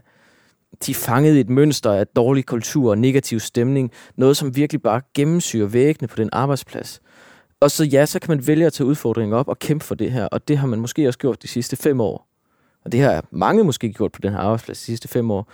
de 0.85 0.93
fangede 0.93 1.39
et 1.39 1.49
mønster 1.49 1.91
af 1.91 2.07
dårlig 2.07 2.45
kultur 2.45 2.89
og 2.89 2.97
negativ 2.97 3.39
stemning. 3.39 3.91
Noget, 4.15 4.37
som 4.37 4.55
virkelig 4.55 4.81
bare 4.81 5.01
gennemsyrer 5.15 5.67
væggene 5.67 6.07
på 6.07 6.15
den 6.15 6.29
arbejdsplads. 6.31 7.01
Og 7.59 7.71
så 7.71 7.83
ja, 7.83 8.05
så 8.05 8.19
kan 8.19 8.29
man 8.29 8.47
vælge 8.47 8.65
at 8.65 8.73
tage 8.73 8.87
udfordringen 8.87 9.33
op 9.33 9.47
og 9.47 9.59
kæmpe 9.59 9.85
for 9.85 9.95
det 9.95 10.11
her. 10.11 10.25
Og 10.25 10.47
det 10.47 10.57
har 10.57 10.67
man 10.67 10.79
måske 10.79 11.07
også 11.07 11.19
gjort 11.19 11.41
de 11.41 11.47
sidste 11.47 11.75
fem 11.75 12.01
år. 12.01 12.27
Og 12.85 12.91
det 12.91 12.99
har 12.99 13.25
mange 13.31 13.63
måske 13.63 13.93
gjort 13.93 14.11
på 14.11 14.19
den 14.23 14.31
her 14.31 14.39
arbejdsplads 14.39 14.79
de 14.79 14.85
sidste 14.85 15.07
fem 15.07 15.31
år. 15.31 15.51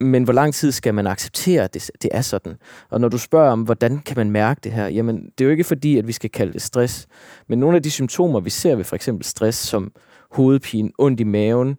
Men 0.00 0.24
hvor 0.24 0.32
lang 0.32 0.54
tid 0.54 0.72
skal 0.72 0.94
man 0.94 1.06
acceptere, 1.06 1.64
at 1.64 1.74
det, 1.74 1.90
det 2.02 2.10
er 2.14 2.20
sådan? 2.20 2.56
Og 2.90 3.00
når 3.00 3.08
du 3.08 3.18
spørger 3.18 3.50
om, 3.50 3.62
hvordan 3.62 3.98
kan 3.98 4.16
man 4.16 4.30
mærke 4.30 4.60
det 4.64 4.72
her? 4.72 4.86
Jamen, 4.86 5.16
det 5.16 5.40
er 5.40 5.44
jo 5.44 5.50
ikke 5.50 5.64
fordi, 5.64 5.98
at 5.98 6.06
vi 6.06 6.12
skal 6.12 6.30
kalde 6.30 6.52
det 6.52 6.62
stress. 6.62 7.06
Men 7.48 7.58
nogle 7.58 7.76
af 7.76 7.82
de 7.82 7.90
symptomer, 7.90 8.40
vi 8.40 8.50
ser 8.50 8.76
ved 8.76 8.84
for 8.84 8.96
eksempel 8.96 9.24
stress, 9.24 9.58
som 9.58 9.92
hovedpine, 10.30 10.90
ondt 10.98 11.20
i 11.20 11.24
maven, 11.24 11.76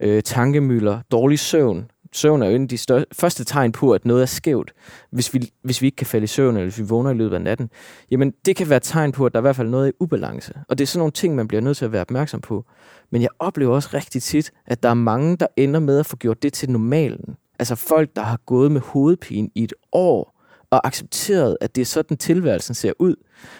øh, 0.00 0.22
tankemøller, 0.22 1.00
dårlig 1.10 1.38
søvn, 1.38 1.90
søvn 2.12 2.42
er 2.42 2.46
jo 2.46 2.54
en 2.54 2.62
af 2.62 2.68
de 2.68 2.78
større, 2.78 3.04
første 3.12 3.44
tegn 3.44 3.72
på, 3.72 3.92
at 3.92 4.04
noget 4.04 4.22
er 4.22 4.26
skævt, 4.26 4.72
hvis 5.10 5.34
vi, 5.34 5.52
hvis 5.62 5.82
vi 5.82 5.86
ikke 5.86 5.96
kan 5.96 6.06
falde 6.06 6.24
i 6.24 6.26
søvn, 6.26 6.56
eller 6.56 6.64
hvis 6.64 6.78
vi 6.78 6.84
vågner 6.84 7.10
i 7.10 7.14
løbet 7.14 7.34
af 7.34 7.40
natten. 7.42 7.70
Jamen, 8.10 8.32
det 8.46 8.56
kan 8.56 8.68
være 8.68 8.76
et 8.76 8.82
tegn 8.82 9.12
på, 9.12 9.26
at 9.26 9.32
der 9.32 9.38
er 9.38 9.40
i 9.40 9.42
hvert 9.42 9.56
fald 9.56 9.68
noget 9.68 9.88
i 9.88 9.92
ubalance. 10.00 10.54
Og 10.68 10.78
det 10.78 10.84
er 10.84 10.86
sådan 10.86 10.98
nogle 10.98 11.12
ting, 11.12 11.34
man 11.34 11.48
bliver 11.48 11.60
nødt 11.60 11.76
til 11.76 11.84
at 11.84 11.92
være 11.92 12.00
opmærksom 12.00 12.40
på. 12.40 12.64
Men 13.10 13.22
jeg 13.22 13.30
oplever 13.38 13.74
også 13.74 13.88
rigtig 13.94 14.22
tit, 14.22 14.52
at 14.66 14.82
der 14.82 14.88
er 14.88 14.94
mange, 14.94 15.36
der 15.36 15.46
ender 15.56 15.80
med 15.80 15.98
at 15.98 16.06
få 16.06 16.16
gjort 16.16 16.42
det 16.42 16.52
til 16.52 16.70
normalen. 16.70 17.36
Altså 17.58 17.74
folk, 17.74 18.16
der 18.16 18.22
har 18.22 18.40
gået 18.46 18.72
med 18.72 18.80
hovedpine 18.80 19.48
i 19.54 19.64
et 19.64 19.72
år, 19.92 20.32
og 20.70 20.86
accepteret, 20.86 21.56
at 21.60 21.74
det 21.74 21.80
er 21.80 21.86
sådan, 21.86 22.16
tilværelsen 22.16 22.74
ser 22.74 22.92
ud. 22.98 23.14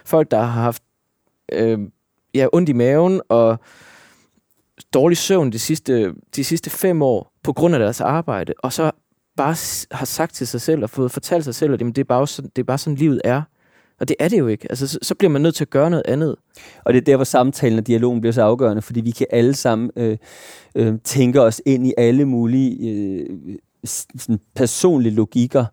Folk, 0.04 0.30
der 0.30 0.38
har 0.38 0.62
haft 0.62 0.82
øh, 1.52 1.78
ja, 2.34 2.46
ondt 2.52 2.68
i 2.68 2.72
maven 2.72 3.20
og 3.28 3.58
dårlig 4.94 5.18
søvn 5.18 5.52
de 5.52 5.58
sidste, 5.58 6.14
de 6.36 6.44
sidste 6.44 6.70
fem 6.70 7.02
år 7.02 7.31
på 7.44 7.52
grund 7.52 7.74
af 7.74 7.78
deres 7.78 8.00
arbejde, 8.00 8.52
og 8.58 8.72
så 8.72 8.90
bare 9.36 9.56
har 9.96 10.06
sagt 10.06 10.34
til 10.34 10.46
sig 10.46 10.60
selv 10.60 10.82
og 10.82 10.90
fået 10.90 11.10
fortalt 11.10 11.44
sig 11.44 11.54
selv, 11.54 11.74
at 11.74 11.80
jamen, 11.80 11.92
det, 11.92 12.00
er 12.00 12.04
bare 12.04 12.26
sådan, 12.26 12.50
det 12.56 12.62
er 12.62 12.66
bare 12.66 12.78
sådan, 12.78 12.96
livet 12.96 13.20
er. 13.24 13.42
Og 14.00 14.08
det 14.08 14.16
er 14.18 14.28
det 14.28 14.38
jo 14.38 14.46
ikke. 14.46 14.66
Altså, 14.70 14.88
så, 14.88 14.98
så 15.02 15.14
bliver 15.14 15.30
man 15.30 15.42
nødt 15.42 15.54
til 15.54 15.64
at 15.64 15.70
gøre 15.70 15.90
noget 15.90 16.02
andet. 16.08 16.36
Og 16.84 16.92
det 16.92 17.00
er 17.00 17.04
der, 17.04 17.16
hvor 17.16 17.24
samtalen 17.24 17.78
og 17.78 17.86
dialogen 17.86 18.20
bliver 18.20 18.32
så 18.32 18.42
afgørende, 18.42 18.82
fordi 18.82 19.00
vi 19.00 19.10
kan 19.10 19.26
alle 19.30 19.54
sammen 19.54 19.90
øh, 19.96 20.18
øh, 20.74 20.94
tænke 21.04 21.40
os 21.40 21.62
ind 21.66 21.86
i 21.86 21.94
alle 21.98 22.24
mulige 22.24 22.90
øh, 22.90 23.56
sådan 23.84 24.40
personlige 24.54 25.14
logikker, 25.14 25.64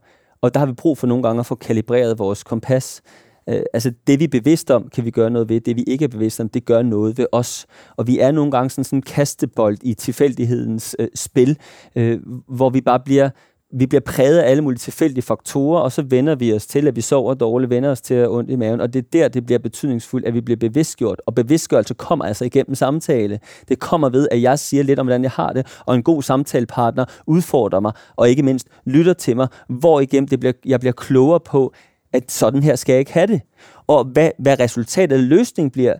og 0.41 0.53
der 0.53 0.59
har 0.59 0.67
vi 0.67 0.73
brug 0.73 0.97
for 0.97 1.07
nogle 1.07 1.23
gange 1.23 1.39
at 1.39 1.45
få 1.45 1.55
kalibreret 1.55 2.19
vores 2.19 2.43
kompas. 2.43 3.01
Øh, 3.49 3.61
altså 3.73 3.91
det, 4.07 4.19
vi 4.19 4.23
er 4.23 4.29
bevidste 4.29 4.75
om, 4.75 4.89
kan 4.95 5.05
vi 5.05 5.11
gøre 5.11 5.29
noget 5.29 5.49
ved. 5.49 5.61
Det, 5.61 5.75
vi 5.75 5.83
ikke 5.83 6.05
er 6.05 6.09
bevidste 6.09 6.41
om, 6.41 6.49
det 6.49 6.65
gør 6.65 6.81
noget 6.81 7.17
ved 7.17 7.25
os. 7.31 7.65
Og 7.97 8.07
vi 8.07 8.19
er 8.19 8.31
nogle 8.31 8.51
gange 8.51 8.69
sådan, 8.69 8.83
sådan 8.83 8.97
en 8.97 9.03
kastebold 9.03 9.77
i 9.81 9.93
tilfældighedens 9.93 10.95
øh, 10.99 11.07
spil, 11.15 11.57
øh, 11.95 12.19
hvor 12.47 12.69
vi 12.69 12.81
bare 12.81 12.99
bliver 12.99 13.29
vi 13.73 13.85
bliver 13.85 14.01
præget 14.01 14.37
af 14.37 14.49
alle 14.49 14.63
mulige 14.63 14.77
tilfældige 14.77 15.21
faktorer, 15.21 15.81
og 15.81 15.91
så 15.91 16.01
vender 16.01 16.35
vi 16.35 16.53
os 16.53 16.67
til, 16.67 16.87
at 16.87 16.95
vi 16.95 17.01
sover 17.01 17.33
dårligt, 17.33 17.69
vender 17.69 17.89
os 17.89 18.01
til 18.01 18.13
at 18.13 18.29
ondt 18.29 18.51
i 18.51 18.55
maven, 18.55 18.81
og 18.81 18.93
det 18.93 18.99
er 18.99 19.09
der, 19.13 19.27
det 19.27 19.45
bliver 19.45 19.59
betydningsfuldt, 19.59 20.25
at 20.25 20.33
vi 20.33 20.41
bliver 20.41 20.57
bevidstgjort. 20.57 21.21
Og 21.25 21.35
bevidstgørelse 21.35 21.93
kommer 21.93 22.25
altså 22.25 22.45
igennem 22.45 22.75
samtale. 22.75 23.39
Det 23.67 23.79
kommer 23.79 24.09
ved, 24.09 24.27
at 24.31 24.41
jeg 24.41 24.59
siger 24.59 24.83
lidt 24.83 24.99
om, 24.99 25.05
hvordan 25.05 25.23
jeg 25.23 25.31
har 25.31 25.53
det, 25.53 25.79
og 25.85 25.95
en 25.95 26.03
god 26.03 26.23
samtalepartner 26.23 27.05
udfordrer 27.27 27.79
mig, 27.79 27.91
og 28.15 28.29
ikke 28.29 28.43
mindst 28.43 28.67
lytter 28.85 29.13
til 29.13 29.35
mig, 29.35 29.47
hvor 29.69 29.99
igennem 29.99 30.27
det 30.27 30.39
bliver, 30.39 30.53
jeg 30.65 30.79
bliver 30.79 30.93
klogere 30.93 31.39
på, 31.39 31.73
at 32.13 32.31
sådan 32.31 32.63
her 32.63 32.75
skal 32.75 32.93
jeg 32.93 32.99
ikke 32.99 33.13
have 33.13 33.27
det. 33.27 33.41
Og 33.87 34.03
hvad, 34.03 34.31
hvad 34.39 34.59
resultatet 34.59 35.15
af 35.15 35.29
løsningen 35.29 35.71
bliver, 35.71 35.93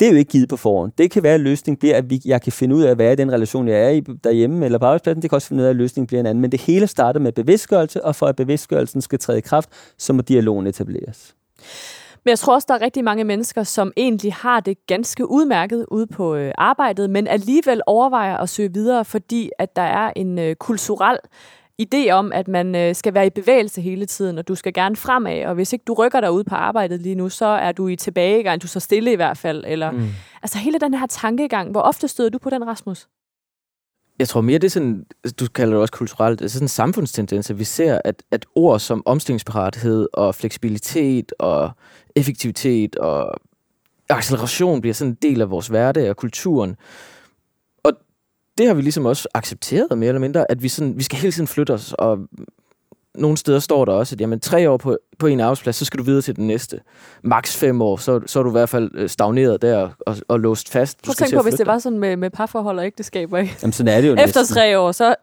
det 0.00 0.08
er 0.08 0.12
jo 0.12 0.18
ikke 0.18 0.30
givet 0.30 0.48
på 0.48 0.56
forhånd. 0.56 0.92
Det 0.98 1.10
kan 1.10 1.22
være, 1.22 1.34
at 1.34 1.40
løsningen 1.40 1.78
bliver, 1.78 1.96
at 1.96 2.10
vi, 2.10 2.20
jeg 2.24 2.42
kan 2.42 2.52
finde 2.52 2.74
ud 2.74 2.82
af 2.82 2.94
hvad 2.94 3.10
er 3.10 3.14
den 3.14 3.32
relation, 3.32 3.68
jeg 3.68 3.84
er 3.84 3.88
i 3.88 4.00
derhjemme 4.00 4.64
eller 4.64 4.78
på 4.78 4.84
arbejdspladsen. 4.84 5.22
Det 5.22 5.30
kan 5.30 5.36
også 5.36 5.48
finde 5.48 5.60
ud 5.60 5.66
af, 5.66 5.70
at 5.70 5.76
løsningen 5.76 6.06
bliver 6.06 6.20
en 6.20 6.26
anden. 6.26 6.42
Men 6.42 6.52
det 6.52 6.60
hele 6.60 6.86
starter 6.86 7.20
med 7.20 7.32
bevidstgørelse, 7.32 8.04
og 8.04 8.16
for 8.16 8.26
at 8.26 8.36
bevidstgørelsen 8.36 9.00
skal 9.00 9.18
træde 9.18 9.38
i 9.38 9.40
kraft, 9.40 9.68
så 9.98 10.12
må 10.12 10.22
dialogen 10.22 10.66
etableres. 10.66 11.34
Men 12.24 12.30
jeg 12.30 12.38
tror 12.38 12.54
også, 12.54 12.66
der 12.68 12.74
er 12.74 12.80
rigtig 12.80 13.04
mange 13.04 13.24
mennesker, 13.24 13.62
som 13.62 13.92
egentlig 13.96 14.34
har 14.34 14.60
det 14.60 14.86
ganske 14.86 15.30
udmærket 15.30 15.86
ude 15.90 16.06
på 16.06 16.34
øh, 16.34 16.52
arbejdet, 16.58 17.10
men 17.10 17.26
alligevel 17.26 17.82
overvejer 17.86 18.36
at 18.36 18.48
søge 18.48 18.72
videre, 18.72 19.04
fordi 19.04 19.50
at 19.58 19.76
der 19.76 19.82
er 19.82 20.12
en 20.16 20.38
øh, 20.38 20.54
kulturel 20.54 21.18
idé 21.94 22.10
om, 22.10 22.32
at 22.32 22.48
man 22.48 22.74
øh, 22.74 22.94
skal 22.94 23.14
være 23.14 23.26
i 23.26 23.30
bevægelse 23.30 23.80
hele 23.80 24.06
tiden, 24.06 24.38
og 24.38 24.48
du 24.48 24.54
skal 24.54 24.72
gerne 24.72 24.96
fremad, 24.96 25.44
og 25.44 25.54
hvis 25.54 25.72
ikke 25.72 25.84
du 25.84 25.94
rykker 25.94 26.20
dig 26.20 26.32
ud 26.32 26.44
på 26.44 26.54
arbejdet 26.54 27.00
lige 27.00 27.14
nu, 27.14 27.28
så 27.28 27.46
er 27.46 27.72
du 27.72 27.88
i 27.88 27.96
tilbagegang, 27.96 28.62
du 28.62 28.66
så 28.66 28.80
stille 28.80 29.12
i 29.12 29.16
hvert 29.16 29.38
fald. 29.38 29.64
Eller, 29.66 29.90
mm. 29.90 30.08
Altså 30.42 30.58
hele 30.58 30.78
den 30.78 30.94
her 30.94 31.06
tankegang, 31.06 31.70
hvor 31.70 31.80
ofte 31.80 32.08
støder 32.08 32.30
du 32.30 32.38
på 32.38 32.50
den, 32.50 32.66
Rasmus? 32.66 33.08
Jeg 34.18 34.28
tror 34.28 34.40
mere, 34.40 34.58
det 34.58 34.66
er 34.66 34.70
sådan, 34.70 35.04
du 35.40 35.46
kalder 35.54 35.72
det 35.72 35.80
også 35.80 35.92
kulturelt, 35.92 36.38
det 36.38 36.44
er 36.44 36.48
sådan 36.48 36.64
en 36.64 36.68
samfundstendens, 36.68 37.50
at 37.50 37.58
vi 37.58 37.64
ser, 37.64 38.00
at, 38.04 38.22
at 38.30 38.46
ord 38.54 38.80
som 38.80 39.02
omstillingsparathed 39.06 40.08
og 40.12 40.34
fleksibilitet 40.34 41.32
og 41.38 41.70
effektivitet 42.16 42.96
og 42.96 43.40
acceleration 44.08 44.80
bliver 44.80 44.94
sådan 44.94 45.10
en 45.10 45.18
del 45.22 45.40
af 45.40 45.50
vores 45.50 45.68
hverdag 45.68 46.10
og 46.10 46.16
kulturen 46.16 46.76
det 48.58 48.66
har 48.66 48.74
vi 48.74 48.82
ligesom 48.82 49.06
også 49.06 49.28
accepteret 49.34 49.98
mere 49.98 50.08
eller 50.08 50.20
mindre, 50.20 50.50
at 50.50 50.62
vi, 50.62 50.68
sådan, 50.68 50.98
vi 50.98 51.02
skal 51.02 51.18
hele 51.18 51.32
tiden 51.32 51.46
flytte 51.46 51.70
os, 51.70 51.94
og 51.98 52.18
nogle 53.14 53.36
steder 53.36 53.58
står 53.58 53.84
der 53.84 53.92
også, 53.92 54.14
at 54.14 54.20
jamen, 54.20 54.40
tre 54.40 54.70
år 54.70 54.76
på, 54.76 54.98
på 55.18 55.26
en 55.26 55.40
arbejdsplads, 55.40 55.76
så 55.76 55.84
skal 55.84 55.98
du 55.98 56.04
videre 56.04 56.22
til 56.22 56.36
den 56.36 56.46
næste. 56.46 56.80
Max 57.22 57.56
fem 57.56 57.82
år, 57.82 57.96
så, 57.96 58.20
så 58.26 58.38
er 58.38 58.42
du 58.42 58.50
i 58.50 58.52
hvert 58.52 58.68
fald 58.68 58.90
øh, 58.94 59.08
stagneret 59.08 59.62
der 59.62 59.88
og, 60.06 60.16
og 60.28 60.40
låst 60.40 60.68
fast. 60.68 60.98
Du 60.98 61.06
Prøv 61.06 61.14
tænk 61.14 61.34
på, 61.34 61.42
hvis 61.42 61.54
det 61.54 61.66
var 61.66 61.78
sådan 61.78 61.98
med, 61.98 62.16
med 62.16 62.30
parforhold 62.30 62.78
og 62.78 62.86
ægteskaber, 62.86 63.38
ikke? 63.38 63.56
Jamen, 63.62 63.72
sådan 63.72 63.96
er 63.96 64.00
det 64.00 64.08
jo 64.08 64.12
Efter 64.12 64.40
næsten. 64.40 64.54
tre 64.54 64.78
år, 64.78 64.92
så, 64.92 65.14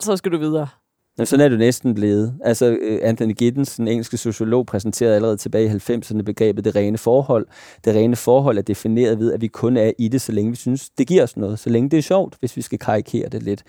så 0.00 0.16
skal 0.16 0.32
du 0.32 0.38
videre. 0.38 0.68
Jamen, 1.18 1.26
sådan 1.26 1.44
er 1.44 1.48
det 1.48 1.58
næsten 1.58 1.94
blevet. 1.94 2.34
Altså, 2.44 2.76
øh, 2.80 2.98
Anthony 3.02 3.32
Giddens, 3.32 3.76
den 3.76 3.88
engelske 3.88 4.16
sociolog, 4.16 4.66
præsenterede 4.66 5.14
allerede 5.14 5.36
tilbage 5.36 5.66
i 5.66 5.68
90'erne 5.68 6.22
begrebet 6.22 6.64
det 6.64 6.76
rene 6.76 6.98
forhold. 6.98 7.46
Det 7.84 7.94
rene 7.94 8.16
forhold 8.16 8.58
er 8.58 8.62
defineret 8.62 9.18
ved, 9.18 9.32
at 9.32 9.40
vi 9.40 9.46
kun 9.46 9.76
er 9.76 9.92
i 9.98 10.08
det, 10.08 10.20
så 10.20 10.32
længe 10.32 10.50
vi 10.50 10.56
synes, 10.56 10.90
det 10.90 11.06
giver 11.06 11.22
os 11.22 11.36
noget. 11.36 11.58
Så 11.58 11.70
længe 11.70 11.90
det 11.90 11.98
er 11.98 12.02
sjovt, 12.02 12.36
hvis 12.40 12.56
vi 12.56 12.62
skal 12.62 12.78
karikere 12.78 13.28
det 13.28 13.42
lidt. 13.42 13.62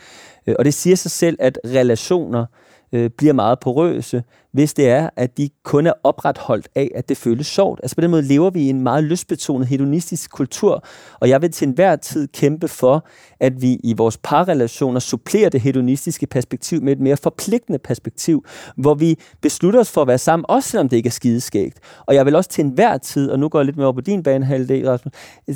Øh, 0.47 0.55
og 0.59 0.65
det 0.65 0.73
siger 0.73 0.95
sig 0.95 1.11
selv, 1.11 1.37
at 1.39 1.59
relationer 1.65 2.45
øh, 2.91 3.09
bliver 3.09 3.33
meget 3.33 3.59
porøse, 3.59 4.23
hvis 4.57 4.73
det 4.73 4.89
er, 4.89 5.09
at 5.15 5.37
de 5.37 5.49
kun 5.63 5.87
er 5.87 5.93
opretholdt 6.03 6.67
af, 6.75 6.91
at 6.95 7.09
det 7.09 7.17
føles 7.17 7.47
sjovt. 7.47 7.79
Altså 7.83 7.95
på 7.95 8.01
den 8.01 8.11
måde 8.11 8.21
lever 8.21 8.49
vi 8.49 8.61
i 8.61 8.69
en 8.69 8.81
meget 8.81 9.03
lystbetonet 9.03 9.67
hedonistisk 9.67 10.31
kultur, 10.31 10.83
og 11.19 11.29
jeg 11.29 11.41
vil 11.41 11.51
til 11.51 11.67
enhver 11.67 11.95
tid 11.95 12.27
kæmpe 12.27 12.67
for, 12.67 13.07
at 13.39 13.61
vi 13.61 13.79
i 13.83 13.93
vores 13.93 14.17
parrelationer 14.23 14.99
supplerer 14.99 15.49
det 15.49 15.61
hedonistiske 15.61 16.27
perspektiv 16.27 16.81
med 16.81 16.93
et 16.93 16.99
mere 16.99 17.17
forpligtende 17.17 17.79
perspektiv, 17.79 18.45
hvor 18.77 18.93
vi 18.93 19.19
beslutter 19.41 19.79
os 19.79 19.91
for 19.91 20.01
at 20.01 20.07
være 20.07 20.17
sammen, 20.17 20.45
også 20.49 20.69
selvom 20.69 20.89
det 20.89 20.97
ikke 20.97 21.07
er 21.07 21.11
skideskægt. 21.11 21.79
Og 22.05 22.15
jeg 22.15 22.25
vil 22.25 22.35
også 22.35 22.49
til 22.49 22.65
enhver 22.65 22.97
tid, 22.97 23.31
og 23.31 23.39
nu 23.39 23.49
går 23.49 23.59
jeg 23.59 23.65
lidt 23.65 23.77
mere 23.77 23.85
over 23.85 23.93
på 23.93 24.01
din 24.01 24.23
bane, 24.23 24.45
Halde, 24.45 24.91
Rasmus, 24.91 25.13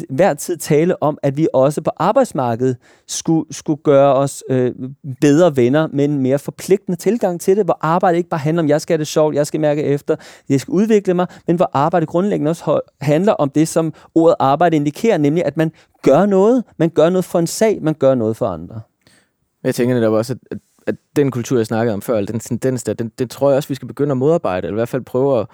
hver 0.10 0.34
tid 0.34 0.58
tale 0.58 1.04
om, 1.04 1.18
at 1.24 1.38
vi 1.38 1.48
også 1.54 1.82
på 1.82 1.92
arbejdsmarkedet 1.98 2.78
skulle, 3.08 3.54
skulle 3.54 3.82
gøre 3.84 4.14
os 4.14 4.44
øh, 4.50 4.72
bedre 5.22 5.56
venner 5.56 5.88
med 5.94 6.06
en 6.06 6.20
mere 6.20 6.40
forpligtende 6.40 6.98
tilgang 7.00 7.21
til 7.40 7.58
det, 7.58 7.66
hvor 7.66 7.78
arbejde 7.82 8.18
ikke 8.18 8.30
bare 8.30 8.40
handler 8.40 8.64
om, 8.64 8.70
jeg 8.70 8.82
skal 8.82 8.94
have 8.94 9.00
det 9.00 9.08
sjovt, 9.08 9.36
jeg 9.36 9.48
skal 9.48 9.60
mærke 9.60 9.84
efter, 9.84 10.16
jeg 10.50 10.62
skal 10.62 10.72
udvikle 10.72 11.14
mig, 11.14 11.28
men 11.48 11.56
hvor 11.56 11.70
arbejde 11.74 12.06
grundlæggende 12.06 12.50
også 12.50 12.80
handler 13.02 13.34
om 13.34 13.50
det, 13.50 13.68
som 13.68 13.94
ordet 14.16 14.36
arbejde 14.40 14.76
indikerer, 14.76 15.18
nemlig 15.18 15.46
at 15.46 15.58
man 15.58 15.72
gør 16.02 16.26
noget, 16.26 16.64
man 16.78 16.90
gør 16.90 17.10
noget 17.10 17.26
for 17.26 17.40
en 17.40 17.48
sag, 17.48 17.80
man 17.82 17.94
gør 17.94 18.16
noget 18.16 18.38
for 18.38 18.46
andre. 18.46 18.82
Jeg 19.64 19.76
tænker 19.76 19.96
netop 19.96 20.14
også, 20.14 20.36
at, 20.52 20.58
at 20.88 20.96
den 21.16 21.32
kultur, 21.32 21.58
jeg 21.58 21.66
snakkede 21.66 21.94
om 21.94 22.02
før, 22.02 22.22
den 22.22 22.40
tendens 22.40 22.84
der, 22.84 22.94
den, 22.94 23.12
den 23.20 23.28
tror 23.28 23.50
jeg 23.50 23.58
også, 23.58 23.70
vi 23.70 23.76
skal 23.76 23.88
begynde 23.88 24.12
at 24.12 24.18
modarbejde, 24.18 24.68
eller 24.68 24.76
i 24.76 24.80
hvert 24.80 24.90
fald 24.90 25.02
prøve 25.02 25.40
at, 25.40 25.48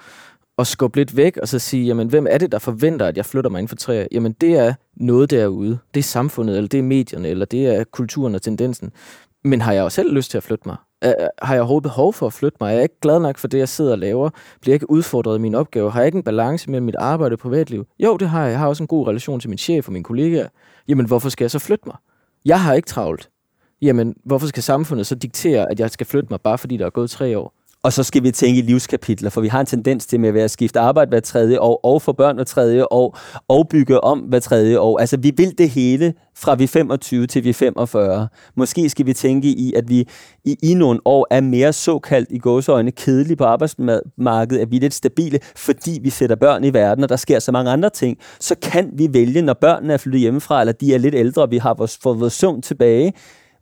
at 0.58 0.66
skubbe 0.66 0.96
lidt 0.96 1.16
væk, 1.16 1.36
og 1.36 1.48
så 1.48 1.58
sige, 1.58 1.86
jamen, 1.86 2.08
hvem 2.08 2.26
er 2.30 2.38
det, 2.38 2.52
der 2.52 2.58
forventer, 2.58 3.06
at 3.06 3.16
jeg 3.16 3.26
flytter 3.26 3.50
mig 3.50 3.58
inden 3.58 3.68
for 3.68 3.76
træer? 3.76 4.06
Jamen, 4.12 4.32
det 4.32 4.56
er 4.56 4.74
noget 4.96 5.30
derude. 5.30 5.78
Det 5.94 6.00
er 6.00 6.04
samfundet, 6.04 6.56
eller 6.56 6.68
det 6.68 6.78
er 6.78 6.82
medierne, 6.82 7.28
eller 7.28 7.44
det 7.44 7.66
er 7.66 7.84
kulturen 7.84 8.34
og 8.34 8.42
tendensen. 8.42 8.92
Men 9.44 9.60
har 9.60 9.72
jeg 9.72 9.80
jo 9.80 9.88
selv 9.88 10.14
lyst 10.14 10.30
til 10.30 10.38
at 10.38 10.42
flytte 10.42 10.68
mig? 10.68 10.76
har 11.42 11.54
jeg 11.54 11.60
overhovedet 11.60 11.82
behov 11.82 12.12
for 12.12 12.26
at 12.26 12.32
flytte 12.32 12.58
mig? 12.60 12.68
Er 12.68 12.72
jeg 12.72 12.82
ikke 12.82 13.00
glad 13.00 13.20
nok 13.20 13.38
for 13.38 13.48
det, 13.48 13.58
jeg 13.58 13.68
sidder 13.68 13.92
og 13.92 13.98
laver? 13.98 14.30
Bliver 14.60 14.72
jeg 14.72 14.76
ikke 14.76 14.90
udfordret 14.90 15.38
i 15.38 15.40
min 15.40 15.54
opgave? 15.54 15.90
Har 15.90 16.00
jeg 16.00 16.06
ikke 16.06 16.16
en 16.16 16.22
balance 16.22 16.70
mellem 16.70 16.84
mit 16.84 16.94
arbejde 16.98 17.32
og 17.32 17.38
privatliv? 17.38 17.86
Jo, 17.98 18.16
det 18.16 18.28
har 18.28 18.42
jeg. 18.42 18.50
Jeg 18.50 18.58
har 18.58 18.68
også 18.68 18.82
en 18.82 18.86
god 18.86 19.08
relation 19.08 19.40
til 19.40 19.50
min 19.50 19.58
chef 19.58 19.86
og 19.86 19.92
mine 19.92 20.04
kollegaer. 20.04 20.48
Jamen, 20.88 21.06
hvorfor 21.06 21.28
skal 21.28 21.44
jeg 21.44 21.50
så 21.50 21.58
flytte 21.58 21.84
mig? 21.86 21.96
Jeg 22.44 22.62
har 22.62 22.74
ikke 22.74 22.86
travlt. 22.86 23.30
Jamen, 23.82 24.14
hvorfor 24.24 24.46
skal 24.46 24.62
samfundet 24.62 25.06
så 25.06 25.14
diktere, 25.14 25.70
at 25.70 25.80
jeg 25.80 25.90
skal 25.90 26.06
flytte 26.06 26.26
mig, 26.30 26.40
bare 26.40 26.58
fordi 26.58 26.76
der 26.76 26.86
er 26.86 26.90
gået 26.90 27.10
tre 27.10 27.38
år? 27.38 27.57
Og 27.82 27.92
så 27.92 28.02
skal 28.02 28.22
vi 28.22 28.30
tænke 28.30 28.58
i 28.58 28.62
livskapitler, 28.62 29.30
for 29.30 29.40
vi 29.40 29.48
har 29.48 29.60
en 29.60 29.66
tendens 29.66 30.06
til 30.06 30.20
med 30.20 30.28
at 30.28 30.34
være 30.34 30.44
at 30.44 30.50
skifte 30.50 30.80
arbejde 30.80 31.08
hver 31.08 31.20
tredje 31.20 31.60
år, 31.60 31.80
og 31.84 32.02
få 32.02 32.12
børn 32.12 32.34
hver 32.34 32.44
tredje 32.44 32.84
år, 32.90 33.18
og 33.48 33.68
bygge 33.68 34.04
om 34.04 34.18
hver 34.18 34.40
tredje 34.40 34.78
år. 34.78 34.98
Altså, 34.98 35.16
vi 35.16 35.32
vil 35.36 35.58
det 35.58 35.70
hele 35.70 36.14
fra 36.36 36.54
vi 36.54 36.66
25 36.66 37.26
til 37.26 37.44
vi 37.44 37.52
45. 37.52 38.28
Måske 38.56 38.90
skal 38.90 39.06
vi 39.06 39.12
tænke 39.12 39.48
i, 39.48 39.72
at 39.76 39.88
vi 39.88 40.08
i, 40.44 40.56
i 40.62 40.74
nogle 40.74 41.00
år 41.04 41.26
er 41.30 41.40
mere 41.40 41.72
såkaldt 41.72 42.28
i 42.30 42.38
gåseøjne 42.38 42.90
kedelige 42.90 43.36
på 43.36 43.44
arbejdsmarkedet, 43.44 44.62
at 44.62 44.70
vi 44.70 44.76
er 44.76 44.80
lidt 44.80 44.94
stabile, 44.94 45.40
fordi 45.56 46.00
vi 46.02 46.10
sætter 46.10 46.36
børn 46.36 46.64
i 46.64 46.72
verden, 46.72 47.04
og 47.04 47.08
der 47.08 47.16
sker 47.16 47.38
så 47.38 47.52
mange 47.52 47.70
andre 47.70 47.90
ting. 47.90 48.18
Så 48.40 48.54
kan 48.62 48.90
vi 48.94 49.08
vælge, 49.12 49.42
når 49.42 49.54
børnene 49.54 49.92
er 49.92 49.96
flyttet 49.96 50.20
hjemmefra, 50.20 50.60
eller 50.60 50.72
de 50.72 50.94
er 50.94 50.98
lidt 50.98 51.14
ældre, 51.14 51.42
og 51.42 51.50
vi 51.50 51.58
har 51.58 51.74
vores, 51.74 51.98
fået 52.02 52.20
vores 52.20 52.32
søvn 52.32 52.62
tilbage, 52.62 53.12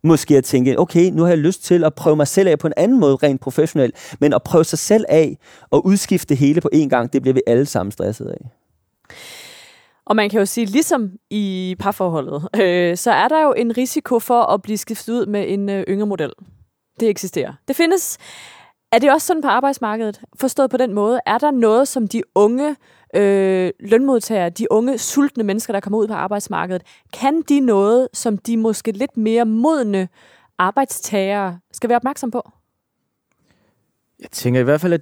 måske 0.07 0.37
at 0.37 0.43
tænke, 0.43 0.79
okay, 0.79 1.11
nu 1.11 1.21
har 1.21 1.29
jeg 1.29 1.37
lyst 1.37 1.63
til 1.63 1.83
at 1.83 1.93
prøve 1.93 2.15
mig 2.15 2.27
selv 2.27 2.49
af 2.49 2.59
på 2.59 2.67
en 2.67 2.73
anden 2.77 2.99
måde, 2.99 3.15
rent 3.15 3.41
professionelt, 3.41 4.15
men 4.19 4.33
at 4.33 4.43
prøve 4.43 4.63
sig 4.63 4.79
selv 4.79 5.05
af 5.09 5.37
og 5.69 5.85
udskifte 5.85 6.29
det 6.29 6.37
hele 6.37 6.61
på 6.61 6.69
én 6.73 6.87
gang, 6.87 7.13
det 7.13 7.21
bliver 7.21 7.33
vi 7.33 7.41
alle 7.47 7.65
sammen 7.65 7.91
stresset 7.91 8.27
af. 8.27 8.51
Og 10.05 10.15
man 10.15 10.29
kan 10.29 10.39
jo 10.39 10.45
sige, 10.45 10.65
ligesom 10.65 11.11
i 11.29 11.75
parforholdet, 11.79 12.47
øh, 12.61 12.97
så 12.97 13.11
er 13.11 13.27
der 13.27 13.43
jo 13.43 13.53
en 13.53 13.77
risiko 13.77 14.19
for 14.19 14.41
at 14.41 14.61
blive 14.61 14.77
skiftet 14.77 15.13
ud 15.13 15.25
med 15.25 15.45
en 15.47 15.69
øh, 15.69 15.83
yngre 15.87 16.07
model. 16.07 16.31
Det 16.99 17.09
eksisterer. 17.09 17.53
Det 17.67 17.75
findes. 17.75 18.17
Er 18.91 18.99
det 18.99 19.11
også 19.11 19.27
sådan 19.27 19.41
på 19.41 19.47
arbejdsmarkedet? 19.47 20.21
Forstået 20.39 20.69
på 20.69 20.77
den 20.77 20.93
måde, 20.93 21.19
er 21.25 21.37
der 21.37 21.51
noget, 21.51 21.87
som 21.87 22.07
de 22.07 22.21
unge 22.35 22.75
øh, 23.15 23.71
lønmodtagere, 23.79 24.49
de 24.49 24.71
unge, 24.71 24.97
sultne 24.97 25.43
mennesker, 25.43 25.73
der 25.73 25.79
kommer 25.79 25.99
ud 25.99 26.07
på 26.07 26.13
arbejdsmarkedet, 26.13 26.83
kan 27.13 27.41
de 27.41 27.59
noget, 27.59 28.07
som 28.13 28.37
de 28.37 28.57
måske 28.57 28.91
lidt 28.91 29.17
mere 29.17 29.45
modne 29.45 30.07
arbejdstagere 30.57 31.59
skal 31.71 31.89
være 31.89 31.95
opmærksom 31.95 32.31
på? 32.31 32.51
Jeg 34.19 34.29
tænker 34.31 34.59
i 34.59 34.63
hvert 34.63 34.81
fald, 34.81 34.93
at 34.93 35.01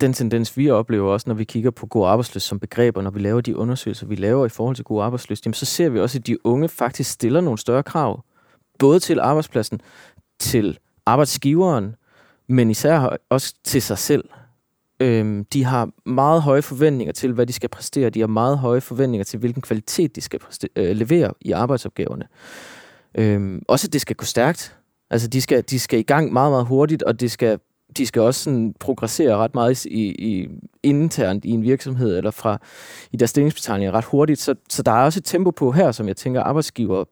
den 0.00 0.12
tendens, 0.12 0.56
vi 0.56 0.70
oplever 0.70 1.12
også, 1.12 1.28
når 1.28 1.34
vi 1.34 1.44
kigger 1.44 1.70
på 1.70 1.86
god 1.86 2.06
arbejdsløs 2.06 2.42
som 2.42 2.60
begreb, 2.60 2.96
og 2.96 3.02
når 3.02 3.10
vi 3.10 3.20
laver 3.20 3.40
de 3.40 3.56
undersøgelser, 3.56 4.06
vi 4.06 4.14
laver 4.14 4.46
i 4.46 4.48
forhold 4.48 4.76
til 4.76 4.84
god 4.84 5.02
arbejdsløs, 5.02 5.46
jamen, 5.46 5.54
så 5.54 5.66
ser 5.66 5.88
vi 5.88 6.00
også, 6.00 6.18
at 6.18 6.26
de 6.26 6.46
unge 6.46 6.68
faktisk 6.68 7.10
stiller 7.10 7.40
nogle 7.40 7.58
større 7.58 7.82
krav, 7.82 8.24
både 8.78 9.00
til 9.00 9.20
arbejdspladsen, 9.20 9.80
til 10.38 10.78
arbejdsgiveren, 11.06 11.94
men 12.48 12.70
især 12.70 13.16
også 13.30 13.54
til 13.64 13.82
sig 13.82 13.98
selv. 13.98 14.24
Øhm, 15.00 15.44
de 15.44 15.64
har 15.64 15.90
meget 16.06 16.42
høje 16.42 16.62
forventninger 16.62 17.12
til, 17.12 17.32
hvad 17.32 17.46
de 17.46 17.52
skal 17.52 17.68
præstere. 17.68 18.10
De 18.10 18.20
har 18.20 18.26
meget 18.26 18.58
høje 18.58 18.80
forventninger 18.80 19.24
til, 19.24 19.38
hvilken 19.38 19.62
kvalitet 19.62 20.16
de 20.16 20.20
skal 20.20 20.38
præstere, 20.38 20.70
øh, 20.76 20.96
levere 20.96 21.32
i 21.40 21.52
arbejdsopgaverne. 21.52 22.24
Øhm, 23.14 23.62
også 23.68 23.86
at 23.88 23.92
det 23.92 24.00
skal 24.00 24.16
gå 24.16 24.24
stærkt. 24.24 24.76
Altså, 25.10 25.28
de 25.28 25.40
skal, 25.40 25.64
de 25.70 25.80
skal 25.80 25.98
i 25.98 26.02
gang 26.02 26.32
meget, 26.32 26.52
meget 26.52 26.66
hurtigt, 26.66 27.02
og 27.02 27.20
det 27.20 27.30
skal 27.30 27.58
de 27.96 28.06
skal 28.06 28.22
også 28.22 28.44
sådan 28.44 28.74
progressere 28.80 29.36
ret 29.36 29.54
meget 29.54 29.84
i, 29.84 30.08
i, 30.08 30.48
internt 30.82 31.44
i 31.44 31.50
en 31.50 31.62
virksomhed, 31.62 32.16
eller 32.16 32.30
fra 32.30 32.58
i 33.12 33.16
deres 33.16 33.30
stillingsbetegninger 33.30 33.94
ret 33.94 34.04
hurtigt. 34.04 34.40
Så, 34.40 34.54
så 34.68 34.82
der 34.82 34.92
er 34.92 35.04
også 35.04 35.20
et 35.20 35.24
tempo 35.24 35.50
på 35.50 35.72
her, 35.72 35.92
som 35.92 36.08
jeg 36.08 36.16
tænker, 36.16 36.42
arbejdsgiver 36.42 37.04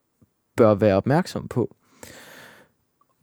bør 0.57 0.75
være 0.75 0.97
opmærksom 0.97 1.49
på. 1.49 1.77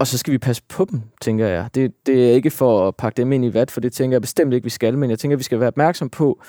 Og 0.01 0.07
så 0.07 0.17
skal 0.17 0.33
vi 0.33 0.37
passe 0.37 0.63
på 0.69 0.85
dem, 0.85 1.01
tænker 1.21 1.47
jeg. 1.47 1.69
Det, 1.75 1.91
det 2.05 2.29
er 2.29 2.33
ikke 2.33 2.51
for 2.51 2.87
at 2.87 2.95
pakke 2.95 3.17
dem 3.17 3.31
ind 3.31 3.45
i 3.45 3.53
vat, 3.53 3.71
for 3.71 3.81
det 3.81 3.93
tænker 3.93 4.15
jeg 4.15 4.21
bestemt 4.21 4.53
ikke, 4.53 4.63
vi 4.63 4.69
skal, 4.69 4.97
men 4.97 5.09
jeg 5.09 5.19
tænker, 5.19 5.37
vi 5.37 5.43
skal 5.43 5.59
være 5.59 5.67
opmærksom 5.67 6.09
på, 6.09 6.41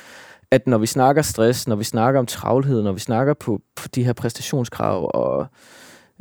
at 0.51 0.67
når 0.67 0.79
vi 0.79 0.87
snakker 0.87 1.23
stress, 1.23 1.69
når 1.69 1.77
vi 1.77 1.85
snakker 1.85 2.21
om 2.21 2.27
travlhed, 2.27 2.83
når 2.83 2.93
vi 2.93 3.01
snakker 3.01 3.35
på, 3.35 3.61
på 3.77 3.89
de 3.89 4.05
her 4.05 4.13
præstationskrav 4.13 5.11
og 5.15 5.47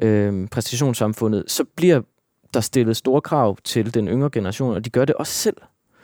øh, 0.02 0.48
præstationssamfundet, 0.48 1.44
så 1.48 1.64
bliver 1.76 2.02
der 2.54 2.60
stillet 2.60 2.98
store 2.98 3.22
krav 3.22 3.58
til 3.64 3.94
den 3.94 4.08
yngre 4.08 4.30
generation, 4.30 4.76
og 4.76 4.86
de 4.86 4.90
gør 4.90 5.06
det 5.06 5.16
også 5.16 5.34
selv. 5.34 5.58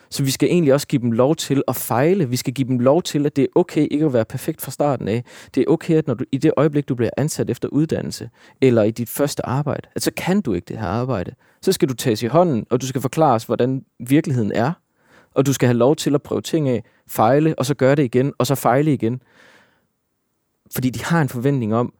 Så 0.10 0.24
vi 0.24 0.32
skal 0.32 0.50
egentlig 0.50 0.74
også 0.74 0.88
give 0.88 1.02
dem 1.02 1.12
lov 1.12 1.36
til 1.36 1.64
at 1.68 1.76
fejle. 1.76 2.30
Vi 2.30 2.36
skal 2.36 2.54
give 2.54 2.68
dem 2.68 2.80
lov 2.80 3.04
til, 3.04 3.26
at 3.26 3.36
det 3.36 3.42
er 3.42 3.48
okay 3.56 3.88
ikke 3.92 4.06
at 4.06 4.14
være 4.14 4.26
perfekt 4.26 4.62
fra 4.62 4.72
starten 4.72 5.08
af. 5.08 5.24
Det 5.56 5.62
er 5.62 5.66
okay, 5.68 5.96
at 5.96 6.08
når 6.08 6.14
du, 6.14 6.26
i 6.32 6.38
det 6.38 6.52
øjeblik, 6.58 6.90
du 6.90 6.96
bliver 6.96 7.10
ansat 7.18 7.50
efter 7.50 7.68
uddannelse, 7.70 8.30
eller 8.62 8.84
i 8.84 8.92
dit 8.92 9.10
første 9.10 9.46
arbejde, 9.46 9.88
at 9.96 10.04
så 10.04 10.12
kan 10.18 10.42
du 10.42 10.54
ikke 10.54 10.66
det 10.66 10.78
her 10.78 10.88
arbejde. 10.88 11.32
Så 11.62 11.72
skal 11.72 11.90
du 11.90 11.94
tages 11.94 12.24
i 12.24 12.28
hånden, 12.28 12.66
og 12.70 12.82
du 12.82 12.88
skal 12.88 13.02
forklares, 13.02 13.44
hvordan 13.44 13.84
virkeligheden 14.00 14.52
er. 14.52 14.72
Og 15.32 15.46
du 15.46 15.54
skal 15.54 15.68
have 15.68 15.78
lov 15.78 15.96
til 15.96 16.16
at 16.16 16.22
prøve 16.22 16.42
ting 16.42 16.70
af, 16.70 16.84
fejle, 17.08 17.60
og 17.60 17.66
så 17.66 17.74
gøre 17.74 17.96
det 17.96 18.04
igen, 18.04 18.34
og 18.38 18.48
så 18.48 18.56
fejle 18.56 18.94
igen. 18.94 19.22
Fordi 20.74 20.90
de 20.90 21.04
har 21.04 21.22
en 21.22 21.30
forventning 21.30 21.76
om, 21.76 21.94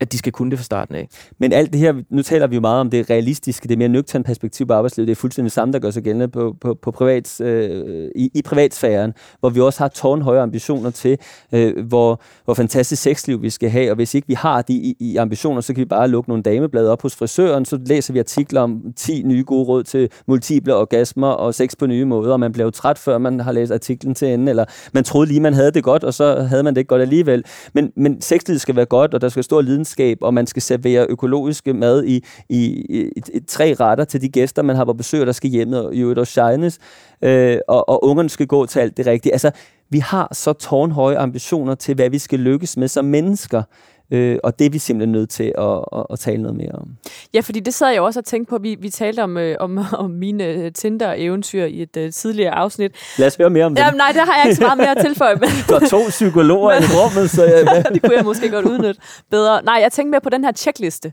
at 0.00 0.12
de 0.12 0.18
skal 0.18 0.32
kunne 0.32 0.50
det 0.50 0.58
fra 0.58 0.64
starten 0.64 0.94
af. 0.94 1.08
Men 1.38 1.52
alt 1.52 1.72
det 1.72 1.80
her, 1.80 1.94
nu 2.10 2.22
taler 2.22 2.46
vi 2.46 2.54
jo 2.54 2.60
meget 2.60 2.80
om 2.80 2.90
det 2.90 3.10
realistiske, 3.10 3.68
det 3.68 3.78
mere 3.78 3.88
nøgterne 3.88 4.24
perspektiv 4.24 4.66
på 4.66 4.74
arbejdslivet, 4.74 5.08
det 5.08 5.12
er 5.12 5.20
fuldstændig 5.20 5.52
samme, 5.52 5.72
der 5.72 5.78
gør 5.78 5.90
sig 5.90 6.02
gældende 6.02 6.28
på, 6.28 6.56
på, 6.60 6.74
på 6.82 6.90
privats, 6.90 7.40
øh, 7.40 8.08
i, 8.16 8.30
i 8.34 8.42
privatsfæren, 8.42 9.14
hvor 9.40 9.50
vi 9.50 9.60
også 9.60 9.78
har 9.78 9.88
tårnhøje 9.88 10.40
ambitioner 10.40 10.90
til, 10.90 11.18
øh, 11.52 11.86
hvor, 11.86 12.20
hvor 12.44 12.54
fantastisk 12.54 13.02
sexliv 13.02 13.42
vi 13.42 13.50
skal 13.50 13.70
have, 13.70 13.90
og 13.90 13.96
hvis 13.96 14.14
ikke 14.14 14.28
vi 14.28 14.34
har 14.34 14.62
de 14.62 14.74
i, 14.74 14.96
i 15.00 15.16
ambitioner, 15.16 15.60
så 15.60 15.74
kan 15.74 15.80
vi 15.80 15.84
bare 15.84 16.08
lukke 16.08 16.30
nogle 16.30 16.42
dameblade 16.42 16.90
op 16.90 17.02
hos 17.02 17.16
frisøren, 17.16 17.64
så 17.64 17.78
læser 17.86 18.12
vi 18.12 18.18
artikler 18.18 18.60
om 18.60 18.92
10 18.96 19.22
nye 19.22 19.44
gode 19.46 19.64
råd 19.64 19.84
til 19.84 20.10
multiple 20.26 20.74
orgasmer 20.74 21.28
og 21.28 21.54
sex 21.54 21.76
på 21.78 21.86
nye 21.86 22.04
måder, 22.04 22.32
og 22.32 22.40
man 22.40 22.52
bliver 22.52 22.66
jo 22.66 22.70
træt, 22.70 22.98
før 22.98 23.18
man 23.18 23.40
har 23.40 23.52
læst 23.52 23.72
artiklen 23.72 24.14
til 24.14 24.28
ende, 24.28 24.50
eller 24.50 24.64
man 24.92 25.04
troede 25.04 25.28
lige, 25.28 25.40
man 25.40 25.54
havde 25.54 25.70
det 25.70 25.84
godt, 25.84 26.04
og 26.04 26.14
så 26.14 26.40
havde 26.40 26.62
man 26.62 26.74
det 26.74 26.80
ikke 26.80 26.88
godt 26.88 27.02
alligevel. 27.02 27.44
Men, 27.72 27.92
men 27.96 28.20
sexlivet 28.20 28.60
skal 28.60 28.76
være 28.76 28.86
godt, 28.86 29.14
og 29.14 29.20
der 29.20 29.28
skal 29.28 29.44
stå 29.44 29.60
liden 29.60 29.85
landskab, 29.86 30.18
og 30.20 30.34
man 30.34 30.46
skal 30.46 30.62
servere 30.62 31.06
økologiske 31.08 31.74
mad 31.74 32.04
i, 32.04 32.24
i, 32.48 32.64
i, 32.88 33.10
i 33.34 33.40
tre 33.40 33.74
retter 33.74 34.04
til 34.04 34.20
de 34.20 34.28
gæster, 34.28 34.62
man 34.62 34.76
har 34.76 34.84
på 34.84 34.92
besøg, 34.92 35.26
der 35.26 35.32
skal 35.32 35.50
hjemme, 35.50 35.80
og 35.80 35.94
i 35.94 36.00
øvrigt 36.00 36.18
også 36.18 36.32
shines, 36.32 36.78
øh, 37.22 37.58
og, 37.68 37.88
og 37.88 38.04
ungerne 38.04 38.28
skal 38.28 38.46
gå 38.46 38.66
til 38.66 38.80
alt 38.80 38.96
det 38.96 39.06
rigtige. 39.06 39.32
Altså, 39.32 39.50
vi 39.90 39.98
har 39.98 40.28
så 40.32 40.52
tårnhøje 40.52 41.18
ambitioner 41.18 41.74
til, 41.74 41.94
hvad 41.94 42.10
vi 42.10 42.18
skal 42.18 42.38
lykkes 42.38 42.76
med 42.76 42.88
som 42.88 43.04
mennesker. 43.04 43.62
Øh, 44.10 44.38
og 44.42 44.58
det 44.58 44.64
er 44.64 44.70
vi 44.70 44.78
simpelthen 44.78 45.12
nødt 45.12 45.30
til 45.30 45.52
at, 45.58 45.84
at, 45.92 46.06
at 46.10 46.18
tale 46.18 46.42
noget 46.42 46.56
mere 46.56 46.72
om. 46.72 46.88
Ja, 47.34 47.40
fordi 47.40 47.60
det 47.60 47.74
sad 47.74 47.88
jeg 47.88 48.00
også 48.00 48.20
og 48.20 48.24
tænkte 48.24 48.50
på. 48.50 48.58
Vi, 48.58 48.76
vi 48.80 48.90
talte 48.90 49.22
om, 49.22 49.36
øh, 49.36 49.56
om, 49.60 49.78
om 50.04 50.10
mine 50.10 50.44
øh, 50.44 50.72
Tinder-eventyr 50.72 51.64
i 51.64 51.82
et 51.82 51.96
uh, 51.96 52.10
tidligere 52.10 52.54
afsnit. 52.54 52.92
Lad 53.18 53.26
os 53.26 53.36
høre 53.36 53.50
mere 53.50 53.64
om 53.64 53.74
det. 53.74 53.82
Jamen, 53.82 53.96
nej, 53.96 54.12
det 54.12 54.20
har 54.20 54.36
jeg 54.36 54.44
ikke 54.44 54.56
så 54.56 54.62
meget 54.62 54.78
mere 54.78 54.98
at 54.98 55.04
tilføje. 55.04 55.34
Men 55.34 55.48
du 55.68 55.74
har 55.74 55.88
to 55.88 56.00
psykologer 56.08 56.74
men, 56.74 56.82
i 56.82 56.86
rummet, 56.86 57.30
så 57.30 57.44
jeg... 57.44 57.84
det 57.94 58.02
kunne 58.02 58.16
jeg 58.16 58.24
måske 58.24 58.50
godt 58.50 58.66
udnytte 58.66 59.00
bedre. 59.30 59.62
Nej, 59.62 59.78
jeg 59.82 59.92
tænkte 59.92 60.10
mere 60.10 60.20
på 60.20 60.30
den 60.30 60.44
her 60.44 60.52
checkliste 60.52 61.12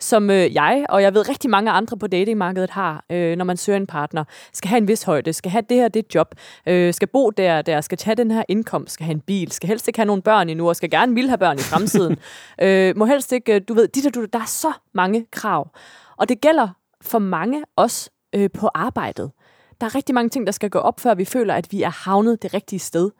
som 0.00 0.30
øh, 0.30 0.54
jeg, 0.54 0.86
og 0.88 1.02
jeg 1.02 1.14
ved 1.14 1.28
rigtig 1.28 1.50
mange 1.50 1.70
andre 1.70 1.96
på 1.96 2.06
datingmarkedet 2.06 2.70
har, 2.70 3.04
øh, 3.10 3.36
når 3.36 3.44
man 3.44 3.56
søger 3.56 3.76
en 3.76 3.86
partner, 3.86 4.24
skal 4.52 4.68
have 4.68 4.78
en 4.78 4.88
vis 4.88 5.02
højde, 5.02 5.32
skal 5.32 5.50
have 5.50 5.64
det 5.68 5.76
her, 5.76 5.88
det 5.88 6.14
job, 6.14 6.34
øh, 6.66 6.94
skal 6.94 7.08
bo 7.08 7.30
der, 7.30 7.62
der, 7.62 7.80
skal 7.80 7.98
tage 7.98 8.14
den 8.14 8.30
her 8.30 8.42
indkomst, 8.48 8.94
skal 8.94 9.04
have 9.04 9.14
en 9.14 9.20
bil, 9.20 9.52
skal 9.52 9.68
helst 9.68 9.88
ikke 9.88 9.98
have 9.98 10.06
nogle 10.06 10.22
børn 10.22 10.48
endnu, 10.48 10.68
og 10.68 10.76
skal 10.76 10.90
gerne 10.90 11.14
vil 11.14 11.28
have 11.28 11.38
børn 11.38 11.56
i 11.56 11.62
fremtiden. 11.62 12.16
øh, 12.62 12.96
må 12.96 13.04
helst 13.04 13.32
ikke, 13.32 13.54
øh, 13.54 13.60
du 13.68 13.74
ved, 13.74 13.88
der, 13.88 14.10
du, 14.10 14.24
der 14.32 14.38
er 14.38 14.46
så 14.46 14.72
mange 14.94 15.26
krav. 15.32 15.70
Og 16.16 16.28
det 16.28 16.40
gælder 16.40 16.68
for 17.02 17.18
mange 17.18 17.64
også 17.76 18.10
øh, 18.34 18.50
på 18.50 18.68
arbejdet. 18.74 19.30
Der 19.80 19.86
er 19.86 19.94
rigtig 19.94 20.14
mange 20.14 20.28
ting, 20.28 20.46
der 20.46 20.52
skal 20.52 20.70
gå 20.70 20.78
op, 20.78 21.00
før 21.00 21.14
vi 21.14 21.24
føler, 21.24 21.54
at 21.54 21.72
vi 21.72 21.82
er 21.82 22.04
havnet 22.04 22.42
det 22.42 22.54
rigtige 22.54 22.78
sted. 22.78 23.10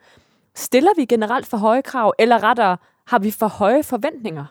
Stiller 0.55 0.91
vi 0.97 1.05
generelt 1.05 1.47
for 1.47 1.57
høje 1.57 1.81
krav, 1.81 2.13
eller 2.19 2.43
rettere 2.43 2.77
har 3.07 3.19
vi 3.19 3.31
for 3.31 3.47
høje 3.47 3.83
forventninger? 3.83 4.45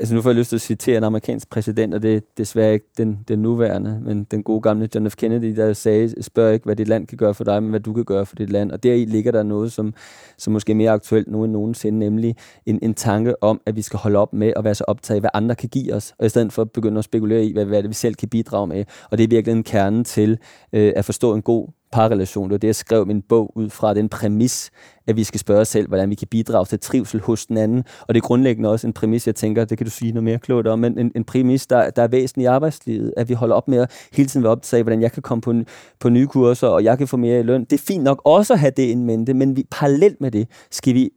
Altså 0.00 0.14
nu 0.14 0.22
får 0.22 0.30
jeg 0.30 0.36
lyst 0.36 0.48
til 0.48 0.56
at 0.56 0.60
citere 0.60 0.96
en 0.96 1.04
amerikansk 1.04 1.50
præsident, 1.50 1.94
og 1.94 2.02
det 2.02 2.16
er 2.16 2.20
desværre 2.38 2.72
ikke 2.72 2.86
den, 2.98 3.18
den 3.28 3.38
nuværende, 3.38 4.00
men 4.04 4.24
den 4.24 4.42
gode 4.42 4.60
gamle 4.60 4.88
John 4.94 5.10
F. 5.10 5.16
Kennedy, 5.16 5.56
der 5.56 5.72
sagde, 5.72 6.22
spørg 6.22 6.54
ikke, 6.54 6.64
hvad 6.64 6.76
dit 6.76 6.88
land 6.88 7.06
kan 7.06 7.18
gøre 7.18 7.34
for 7.34 7.44
dig, 7.44 7.62
men 7.62 7.70
hvad 7.70 7.80
du 7.80 7.92
kan 7.92 8.04
gøre 8.04 8.26
for 8.26 8.36
dit 8.36 8.50
land. 8.50 8.72
Og 8.72 8.82
deri 8.82 9.04
ligger 9.04 9.32
der 9.32 9.42
noget, 9.42 9.72
som, 9.72 9.94
som 10.38 10.52
måske 10.52 10.72
er 10.72 10.76
mere 10.76 10.90
aktuelt 10.90 11.28
nu 11.28 11.44
end 11.44 11.52
nogensinde, 11.52 11.98
nemlig 11.98 12.36
en, 12.66 12.78
en 12.82 12.94
tanke 12.94 13.42
om, 13.42 13.60
at 13.66 13.76
vi 13.76 13.82
skal 13.82 13.98
holde 13.98 14.18
op 14.18 14.32
med 14.32 14.52
at 14.56 14.64
være 14.64 14.74
så 14.74 14.84
optaget 14.86 15.16
af, 15.16 15.22
hvad 15.22 15.30
andre 15.34 15.54
kan 15.54 15.68
give 15.68 15.94
os, 15.94 16.14
og 16.18 16.26
i 16.26 16.28
stedet 16.28 16.52
for 16.52 16.62
at 16.62 16.70
begynde 16.70 16.98
at 16.98 17.04
spekulere 17.04 17.44
i, 17.44 17.52
hvad, 17.52 17.64
hvad 17.64 17.82
det 17.82 17.88
vi 17.88 17.94
selv 17.94 18.14
kan 18.14 18.28
bidrage 18.28 18.66
med. 18.66 18.84
Og 19.10 19.18
det 19.18 19.24
er 19.24 19.28
virkelig 19.28 19.56
en 19.56 19.62
kerne 19.62 20.04
til 20.04 20.38
øh, 20.72 20.92
at 20.96 21.04
forstå 21.04 21.34
en 21.34 21.42
god 21.42 21.68
parrelation. 21.92 22.44
Det 22.44 22.52
var 22.52 22.58
det, 22.58 22.66
jeg 22.66 22.74
skrev 22.74 23.06
min 23.06 23.22
bog 23.22 23.52
ud 23.56 23.70
fra 23.70 23.94
den 23.94 24.08
præmis, 24.08 24.70
at 25.06 25.16
vi 25.16 25.24
skal 25.24 25.40
spørge 25.40 25.60
os 25.60 25.68
selv, 25.68 25.88
hvordan 25.88 26.10
vi 26.10 26.14
kan 26.14 26.28
bidrage 26.28 26.64
til 26.64 26.80
trivsel 26.80 27.20
hos 27.20 27.46
den 27.46 27.56
anden. 27.56 27.84
Og 28.00 28.14
det 28.14 28.20
er 28.20 28.26
grundlæggende 28.26 28.70
også 28.70 28.86
en 28.86 28.92
præmis, 28.92 29.26
jeg 29.26 29.34
tænker, 29.34 29.64
det 29.64 29.78
kan 29.78 29.84
du 29.84 29.90
sige 29.90 30.12
noget 30.12 30.24
mere 30.24 30.38
klogt 30.38 30.66
om, 30.66 30.78
men 30.78 30.98
en, 30.98 31.12
en 31.14 31.24
præmis, 31.24 31.66
der, 31.66 31.90
der 31.90 32.02
er 32.02 32.08
væsentlig 32.08 32.42
i 32.42 32.46
arbejdslivet, 32.46 33.14
at 33.16 33.28
vi 33.28 33.34
holder 33.34 33.54
op 33.54 33.68
med 33.68 33.78
at 33.78 33.90
hele 34.12 34.28
tiden 34.28 34.44
være 34.44 34.52
optaget 34.52 34.78
af, 34.78 34.84
hvordan 34.84 35.02
jeg 35.02 35.12
kan 35.12 35.22
komme 35.22 35.42
på, 35.42 35.54
på 36.00 36.08
nye 36.08 36.26
kurser, 36.26 36.68
og 36.68 36.84
jeg 36.84 36.98
kan 36.98 37.08
få 37.08 37.16
mere 37.16 37.40
i 37.40 37.42
løn. 37.42 37.64
Det 37.64 37.72
er 37.72 37.84
fint 37.86 38.04
nok 38.04 38.22
også 38.24 38.52
at 38.52 38.58
have 38.58 38.72
det 38.76 38.82
in 38.82 39.04
mente, 39.04 39.34
men 39.34 39.56
vi, 39.56 39.64
parallelt 39.70 40.20
med 40.20 40.30
det 40.30 40.48
skal 40.70 40.94
vi 40.94 41.10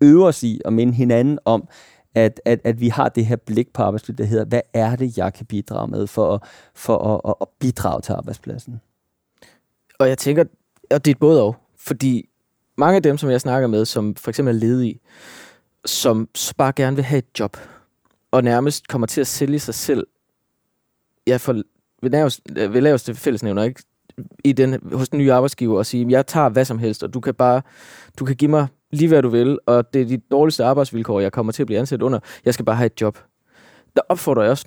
øve 0.00 0.26
os 0.26 0.42
i 0.42 0.60
at 0.64 0.72
minde 0.72 0.92
hinanden 0.92 1.38
om, 1.44 1.68
at, 2.14 2.40
at, 2.44 2.60
at 2.64 2.80
vi 2.80 2.88
har 2.88 3.08
det 3.08 3.26
her 3.26 3.36
blik 3.36 3.72
på 3.74 3.82
arbejdslivet, 3.82 4.18
der 4.18 4.24
hedder, 4.24 4.44
hvad 4.44 4.60
er 4.74 4.96
det, 4.96 5.18
jeg 5.18 5.34
kan 5.34 5.46
bidrage 5.46 5.88
med 5.90 6.06
for, 6.06 6.46
for 6.74 7.14
at, 7.14 7.20
at, 7.24 7.34
at 7.40 7.46
bidrage 7.60 8.00
til 8.00 8.12
arbejdspladsen? 8.12 8.80
Og 9.98 10.08
jeg 10.08 10.18
tænker, 10.18 10.44
at 10.90 11.04
det 11.04 11.10
er 11.10 11.18
både 11.20 11.42
og. 11.42 11.56
Fordi 11.76 12.28
mange 12.76 12.96
af 12.96 13.02
dem, 13.02 13.18
som 13.18 13.30
jeg 13.30 13.40
snakker 13.40 13.68
med, 13.68 13.84
som 13.84 14.14
for 14.14 14.30
eksempel 14.30 14.54
er 14.54 14.58
ledige, 14.58 15.00
som 15.84 16.28
bare 16.56 16.72
gerne 16.72 16.96
vil 16.96 17.04
have 17.04 17.18
et 17.18 17.38
job, 17.38 17.56
og 18.30 18.44
nærmest 18.44 18.88
kommer 18.88 19.06
til 19.06 19.20
at 19.20 19.26
sælge 19.26 19.58
sig 19.58 19.74
selv, 19.74 20.06
ja, 21.26 21.36
for 21.36 21.62
ved 22.02 22.10
laveste, 22.10 22.42
øh, 22.56 22.74
ved 22.74 22.80
laveste 22.80 23.14
fællesnævner, 23.14 23.62
ikke? 23.62 23.82
I 24.44 24.52
den, 24.52 24.80
hos 24.92 25.08
den 25.08 25.18
nye 25.18 25.32
arbejdsgiver 25.32 25.78
og 25.78 25.86
sige, 25.86 26.06
jeg 26.10 26.26
tager 26.26 26.48
hvad 26.48 26.64
som 26.64 26.78
helst, 26.78 27.02
og 27.02 27.14
du 27.14 27.20
kan 27.20 27.34
bare, 27.34 27.62
du 28.18 28.24
kan 28.24 28.36
give 28.36 28.50
mig 28.50 28.66
lige 28.90 29.08
hvad 29.08 29.22
du 29.22 29.28
vil, 29.28 29.58
og 29.66 29.94
det 29.94 30.02
er 30.02 30.06
de 30.06 30.18
dårligste 30.30 30.64
arbejdsvilkår, 30.64 31.20
jeg 31.20 31.32
kommer 31.32 31.52
til 31.52 31.62
at 31.62 31.66
blive 31.66 31.78
ansat 31.78 32.02
under. 32.02 32.18
Jeg 32.44 32.54
skal 32.54 32.64
bare 32.64 32.76
have 32.76 32.86
et 32.86 33.00
job. 33.00 33.18
Der 33.96 34.02
opfordrer 34.08 34.42
jeg 34.42 34.50
også, 34.50 34.66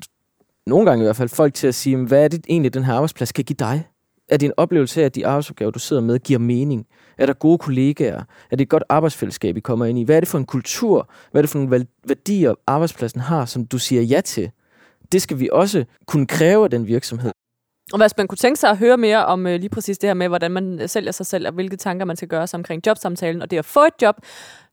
nogle 0.66 0.90
gange 0.90 1.04
i 1.04 1.06
hvert 1.06 1.16
fald, 1.16 1.30
folk 1.30 1.54
til 1.54 1.68
at 1.68 1.76
sige, 1.76 1.98
hvad 1.98 2.24
er 2.24 2.28
det 2.28 2.46
egentlig, 2.50 2.74
den 2.74 2.84
her 2.84 2.94
arbejdsplads 2.94 3.32
kan 3.32 3.44
give 3.44 3.56
dig? 3.60 3.91
Er 4.32 4.38
en 4.42 4.54
oplevelse 4.58 5.02
af, 5.02 5.06
at 5.06 5.16
de 5.16 5.28
arbejdsopgaver, 5.28 5.72
du 5.72 5.80
sidder 5.80 6.02
med, 6.02 6.20
giver 6.20 6.40
mening? 6.40 6.88
Er 7.18 7.26
der 7.26 7.34
gode 7.34 7.58
kollegaer? 7.58 8.24
Er 8.52 8.56
det 8.56 8.62
et 8.62 8.70
godt 8.70 8.84
arbejdsfællesskab, 8.90 9.58
I 9.58 9.60
kommer 9.60 9.86
ind 9.86 10.00
i? 10.00 10.04
Hvad 10.04 10.16
er 10.16 10.20
det 10.20 10.30
for 10.30 10.38
en 10.38 10.46
kultur? 10.46 11.10
Hvad 11.32 11.40
er 11.40 11.44
det 11.44 11.50
for 11.50 11.60
nogle 11.60 11.86
værdier, 12.08 12.54
arbejdspladsen 12.68 13.22
har, 13.22 13.46
som 13.46 13.66
du 13.66 13.78
siger 13.78 14.02
ja 14.02 14.22
til? 14.22 14.52
Det 15.12 15.22
skal 15.22 15.40
vi 15.40 15.50
også 15.52 15.86
kunne 16.08 16.28
kræve 16.28 16.64
af 16.64 16.70
den 16.70 16.88
virksomhed. 16.88 17.32
Og 17.94 18.00
hvis 18.00 18.18
man 18.18 18.28
kunne 18.28 18.38
tænke 18.38 18.60
sig 18.60 18.70
at 18.70 18.78
høre 18.78 18.98
mere 18.98 19.26
om 19.26 19.48
øh, 19.48 19.60
lige 19.60 19.70
præcis 19.70 19.98
det 19.98 20.10
her 20.10 20.14
med, 20.14 20.28
hvordan 20.28 20.52
man 20.52 20.88
sælger 20.88 21.12
sig 21.12 21.26
selv, 21.26 21.48
og 21.48 21.54
hvilke 21.54 21.78
tanker 21.78 22.06
man 22.06 22.16
skal 22.16 22.28
gøre 22.28 22.48
sig 22.48 22.58
omkring 22.58 22.88
jobsamtalen, 22.88 23.42
og 23.42 23.52
det 23.52 23.58
at 23.58 23.66
få 23.66 23.80
et 23.80 23.94
job, 24.02 24.16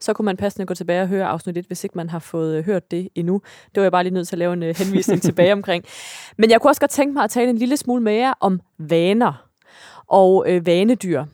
så 0.00 0.12
kunne 0.12 0.26
man 0.26 0.36
passende 0.36 0.66
gå 0.66 0.74
tilbage 0.74 1.02
og 1.02 1.08
høre 1.08 1.26
afsnit 1.26 1.56
1, 1.56 1.64
hvis 1.66 1.84
ikke 1.84 1.96
man 1.96 2.10
har 2.10 2.18
fået 2.18 2.56
øh, 2.56 2.64
hørt 2.64 2.90
det 2.90 3.08
endnu. 3.14 3.40
Det 3.64 3.76
var 3.76 3.82
jeg 3.82 3.92
bare 3.92 4.02
lige 4.02 4.14
nødt 4.14 4.28
til 4.28 4.34
at 4.36 4.38
lave 4.38 4.52
en 4.52 4.62
øh, 4.62 4.74
henvisning 4.78 5.22
tilbage 5.28 5.52
omkring. 5.52 5.84
Men 6.36 6.50
jeg 6.50 6.60
kunne 6.60 6.70
også 6.70 6.80
godt 6.80 6.90
tænke 6.90 7.14
mig 7.14 7.24
at 7.24 7.30
tale 7.30 7.50
en 7.50 7.58
lille 7.58 7.76
smule 7.76 8.02
mere 8.02 8.34
om 8.40 8.60
vaner 8.78 9.47
og 10.10 10.44
øh, 10.48 10.66
vanedyr. 10.66 11.24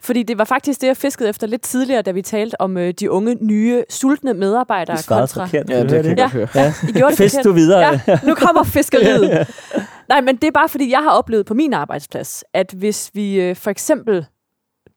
Fordi 0.00 0.22
det 0.22 0.38
var 0.38 0.44
faktisk 0.44 0.80
det, 0.80 0.86
jeg 0.86 0.96
fiskede 0.96 1.28
efter 1.28 1.46
lidt 1.46 1.62
tidligere, 1.62 2.02
da 2.02 2.10
vi 2.10 2.22
talte 2.22 2.60
om 2.60 2.76
øh, 2.76 2.94
de 3.00 3.10
unge, 3.10 3.38
nye, 3.40 3.84
sultne 3.90 4.34
medarbejdere. 4.34 4.96
Du 4.96 5.02
svarede 5.02 5.22
kontra... 5.22 5.44
forkert. 5.46 5.70
Ja, 5.70 5.82
det 5.82 5.90
kan 5.90 6.04
jeg 6.06 6.16
Ja. 6.18 6.28
høre. 6.28 6.48
Ja. 6.54 6.72
I 6.88 6.92
gjorde 6.92 7.10
det 7.10 7.18
Fisk 7.18 7.36
du 7.44 7.52
videre. 7.52 8.00
Ja, 8.06 8.18
nu 8.26 8.34
kommer 8.34 8.64
fiskeriet. 8.64 9.48
Nej, 10.08 10.20
men 10.20 10.36
det 10.36 10.44
er 10.44 10.50
bare 10.50 10.68
fordi, 10.68 10.90
jeg 10.90 10.98
har 11.02 11.10
oplevet 11.10 11.46
på 11.46 11.54
min 11.54 11.72
arbejdsplads, 11.74 12.44
at 12.54 12.72
hvis 12.76 13.10
vi 13.14 13.40
øh, 13.40 13.56
for 13.56 13.70
eksempel 13.70 14.26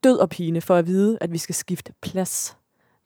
død 0.04 0.18
og 0.18 0.30
pine 0.30 0.62
for 0.62 0.76
at 0.76 0.88
vide, 0.88 1.18
at 1.22 1.32
vi 1.34 1.38
skal 1.38 1.56
skifte 1.56 1.94
plads, 2.02 2.56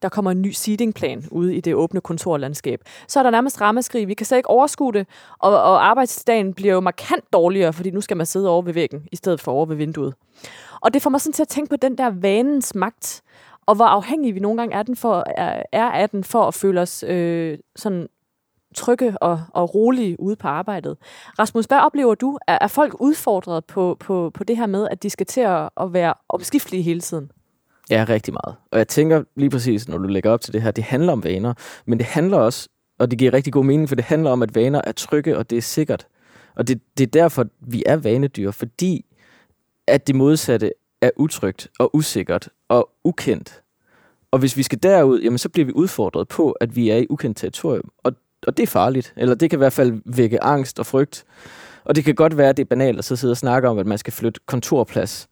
der 0.01 0.09
kommer 0.09 0.31
en 0.31 0.41
ny 0.41 0.51
seatingplan 0.51 1.27
ude 1.31 1.55
i 1.55 1.61
det 1.61 1.75
åbne 1.75 2.01
kontorlandskab, 2.01 2.81
så 3.07 3.19
er 3.19 3.23
der 3.23 3.29
nærmest 3.29 3.61
rammeskrig. 3.61 4.07
Vi 4.07 4.13
kan 4.13 4.25
slet 4.25 4.37
ikke 4.37 4.49
overskue 4.49 4.93
det, 4.93 5.07
og, 5.39 5.51
og 5.51 5.85
arbejdsdagen 5.85 6.53
bliver 6.53 6.73
jo 6.73 6.79
markant 6.79 7.33
dårligere, 7.33 7.73
fordi 7.73 7.91
nu 7.91 8.01
skal 8.01 8.17
man 8.17 8.25
sidde 8.25 8.49
over 8.49 8.61
ved 8.61 8.73
væggen, 8.73 9.07
i 9.11 9.15
stedet 9.15 9.41
for 9.41 9.51
over 9.51 9.65
ved 9.65 9.75
vinduet. 9.75 10.13
Og 10.81 10.93
det 10.93 11.01
får 11.01 11.09
mig 11.09 11.21
sådan 11.21 11.33
til 11.33 11.41
at 11.41 11.47
tænke 11.47 11.69
på 11.69 11.75
den 11.75 11.97
der 11.97 12.09
vanens 12.09 12.75
magt, 12.75 13.21
og 13.65 13.75
hvor 13.75 13.85
afhængige 13.85 14.33
vi 14.33 14.39
nogle 14.39 14.57
gange 14.57 14.75
er, 14.75 14.83
den 14.83 14.95
for, 14.95 15.23
er, 15.37 15.63
er 15.71 15.91
af 15.91 16.09
den 16.09 16.23
for 16.23 16.47
at 16.47 16.53
føle 16.53 16.81
os 16.81 17.03
øh, 17.07 17.57
sådan 17.75 18.07
trygge 18.75 19.17
og, 19.21 19.43
og 19.53 19.75
rolige 19.75 20.19
ude 20.19 20.35
på 20.35 20.47
arbejdet. 20.47 20.97
Rasmus, 21.39 21.65
hvad 21.65 21.77
oplever 21.79 22.15
du? 22.15 22.39
Er, 22.47 22.57
er 22.61 22.67
folk 22.67 22.95
udfordret 22.99 23.65
på, 23.65 23.97
på, 23.99 24.31
på 24.33 24.43
det 24.43 24.57
her 24.57 24.65
med, 24.65 24.87
at 24.91 25.03
de 25.03 25.09
skal 25.09 25.25
til 25.25 25.41
at, 25.41 25.69
at 25.81 25.93
være 25.93 26.13
omskiftelige 26.29 26.83
hele 26.83 27.01
tiden? 27.01 27.31
Ja, 27.89 28.05
rigtig 28.09 28.33
meget. 28.33 28.55
Og 28.71 28.77
jeg 28.77 28.87
tænker 28.87 29.23
lige 29.35 29.49
præcis, 29.49 29.87
når 29.87 29.97
du 29.97 30.07
lægger 30.07 30.31
op 30.31 30.41
til 30.41 30.53
det 30.53 30.61
her, 30.61 30.71
det 30.71 30.83
handler 30.83 31.13
om 31.13 31.23
vaner, 31.23 31.53
men 31.85 31.99
det 31.99 32.07
handler 32.07 32.37
også, 32.37 32.69
og 32.99 33.11
det 33.11 33.19
giver 33.19 33.33
rigtig 33.33 33.53
god 33.53 33.65
mening, 33.65 33.89
for 33.89 33.95
det 33.95 34.05
handler 34.05 34.29
om, 34.29 34.41
at 34.41 34.55
vaner 34.55 34.81
er 34.83 34.91
trygge, 34.91 35.37
og 35.37 35.49
det 35.49 35.57
er 35.57 35.61
sikkert. 35.61 36.07
Og 36.55 36.67
det, 36.67 36.81
det 36.97 37.03
er 37.03 37.11
derfor, 37.11 37.45
vi 37.59 37.83
er 37.85 37.95
vanedyr, 37.95 38.51
fordi 38.51 39.05
at 39.87 40.07
det 40.07 40.15
modsatte 40.15 40.71
er 41.01 41.09
utrygt 41.15 41.67
og 41.79 41.95
usikkert 41.95 42.49
og 42.69 42.89
ukendt. 43.03 43.61
Og 44.31 44.39
hvis 44.39 44.57
vi 44.57 44.63
skal 44.63 44.83
derud, 44.83 45.21
jamen 45.21 45.37
så 45.37 45.49
bliver 45.49 45.65
vi 45.65 45.71
udfordret 45.71 46.27
på, 46.27 46.51
at 46.51 46.75
vi 46.75 46.89
er 46.89 46.97
i 46.97 47.07
ukendt 47.09 47.37
territorium. 47.37 47.89
Og, 48.03 48.13
og 48.47 48.57
det 48.57 48.63
er 48.63 48.67
farligt. 48.67 49.13
Eller 49.17 49.35
det 49.35 49.49
kan 49.49 49.57
i 49.57 49.61
hvert 49.63 49.73
fald 49.73 50.01
vække 50.05 50.43
angst 50.43 50.79
og 50.79 50.85
frygt. 50.85 51.25
Og 51.83 51.95
det 51.95 52.03
kan 52.03 52.15
godt 52.15 52.37
være, 52.37 52.49
at 52.49 52.57
det 52.57 52.63
er 52.63 52.67
banalt 52.67 52.97
at 52.97 53.05
så 53.05 53.15
sidde 53.15 53.31
og 53.31 53.37
snakke 53.37 53.69
om, 53.69 53.77
at 53.77 53.85
man 53.85 53.97
skal 53.97 54.13
flytte 54.13 54.39
kontorplads. 54.45 55.27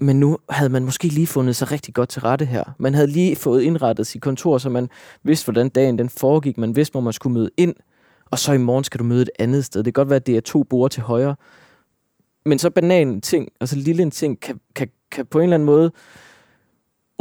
Men 0.00 0.20
nu 0.20 0.38
havde 0.50 0.70
man 0.70 0.84
måske 0.84 1.08
lige 1.08 1.26
fundet 1.26 1.56
sig 1.56 1.72
rigtig 1.72 1.94
godt 1.94 2.08
til 2.08 2.22
rette 2.22 2.44
her. 2.44 2.64
Man 2.78 2.94
havde 2.94 3.06
lige 3.06 3.36
fået 3.36 3.62
indrettet 3.62 4.06
sit 4.06 4.22
kontor, 4.22 4.58
så 4.58 4.70
man 4.70 4.88
vidste, 5.22 5.46
hvordan 5.46 5.68
dagen 5.68 5.98
den 5.98 6.08
foregik. 6.08 6.58
Man 6.58 6.76
vidste, 6.76 6.92
hvor 6.92 7.00
man 7.00 7.12
skulle 7.12 7.34
møde 7.34 7.50
ind. 7.56 7.74
Og 8.30 8.38
så 8.38 8.52
i 8.52 8.58
morgen 8.58 8.84
skal 8.84 8.98
du 8.98 9.04
møde 9.04 9.22
et 9.22 9.30
andet 9.38 9.64
sted. 9.64 9.82
Det 9.82 9.94
kan 9.94 10.00
godt 10.00 10.10
være, 10.10 10.16
at 10.16 10.26
det 10.26 10.36
er 10.36 10.40
to 10.40 10.62
borde 10.62 10.94
til 10.94 11.02
højre. 11.02 11.36
Men 12.46 12.58
så 12.58 12.70
banan 12.70 13.20
ting, 13.20 13.48
og 13.60 13.68
så 13.68 13.76
lille 13.76 14.02
en 14.02 14.10
ting, 14.10 14.40
kan, 14.40 14.60
kan, 14.74 14.88
kan 15.10 15.26
på 15.26 15.38
en 15.38 15.42
eller 15.42 15.54
anden 15.54 15.66
måde 15.66 15.92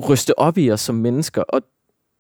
ryste 0.10 0.40
op 0.40 0.58
i 0.58 0.72
os 0.72 0.82
som 0.82 0.96
mennesker. 0.96 1.42
Og 1.42 1.62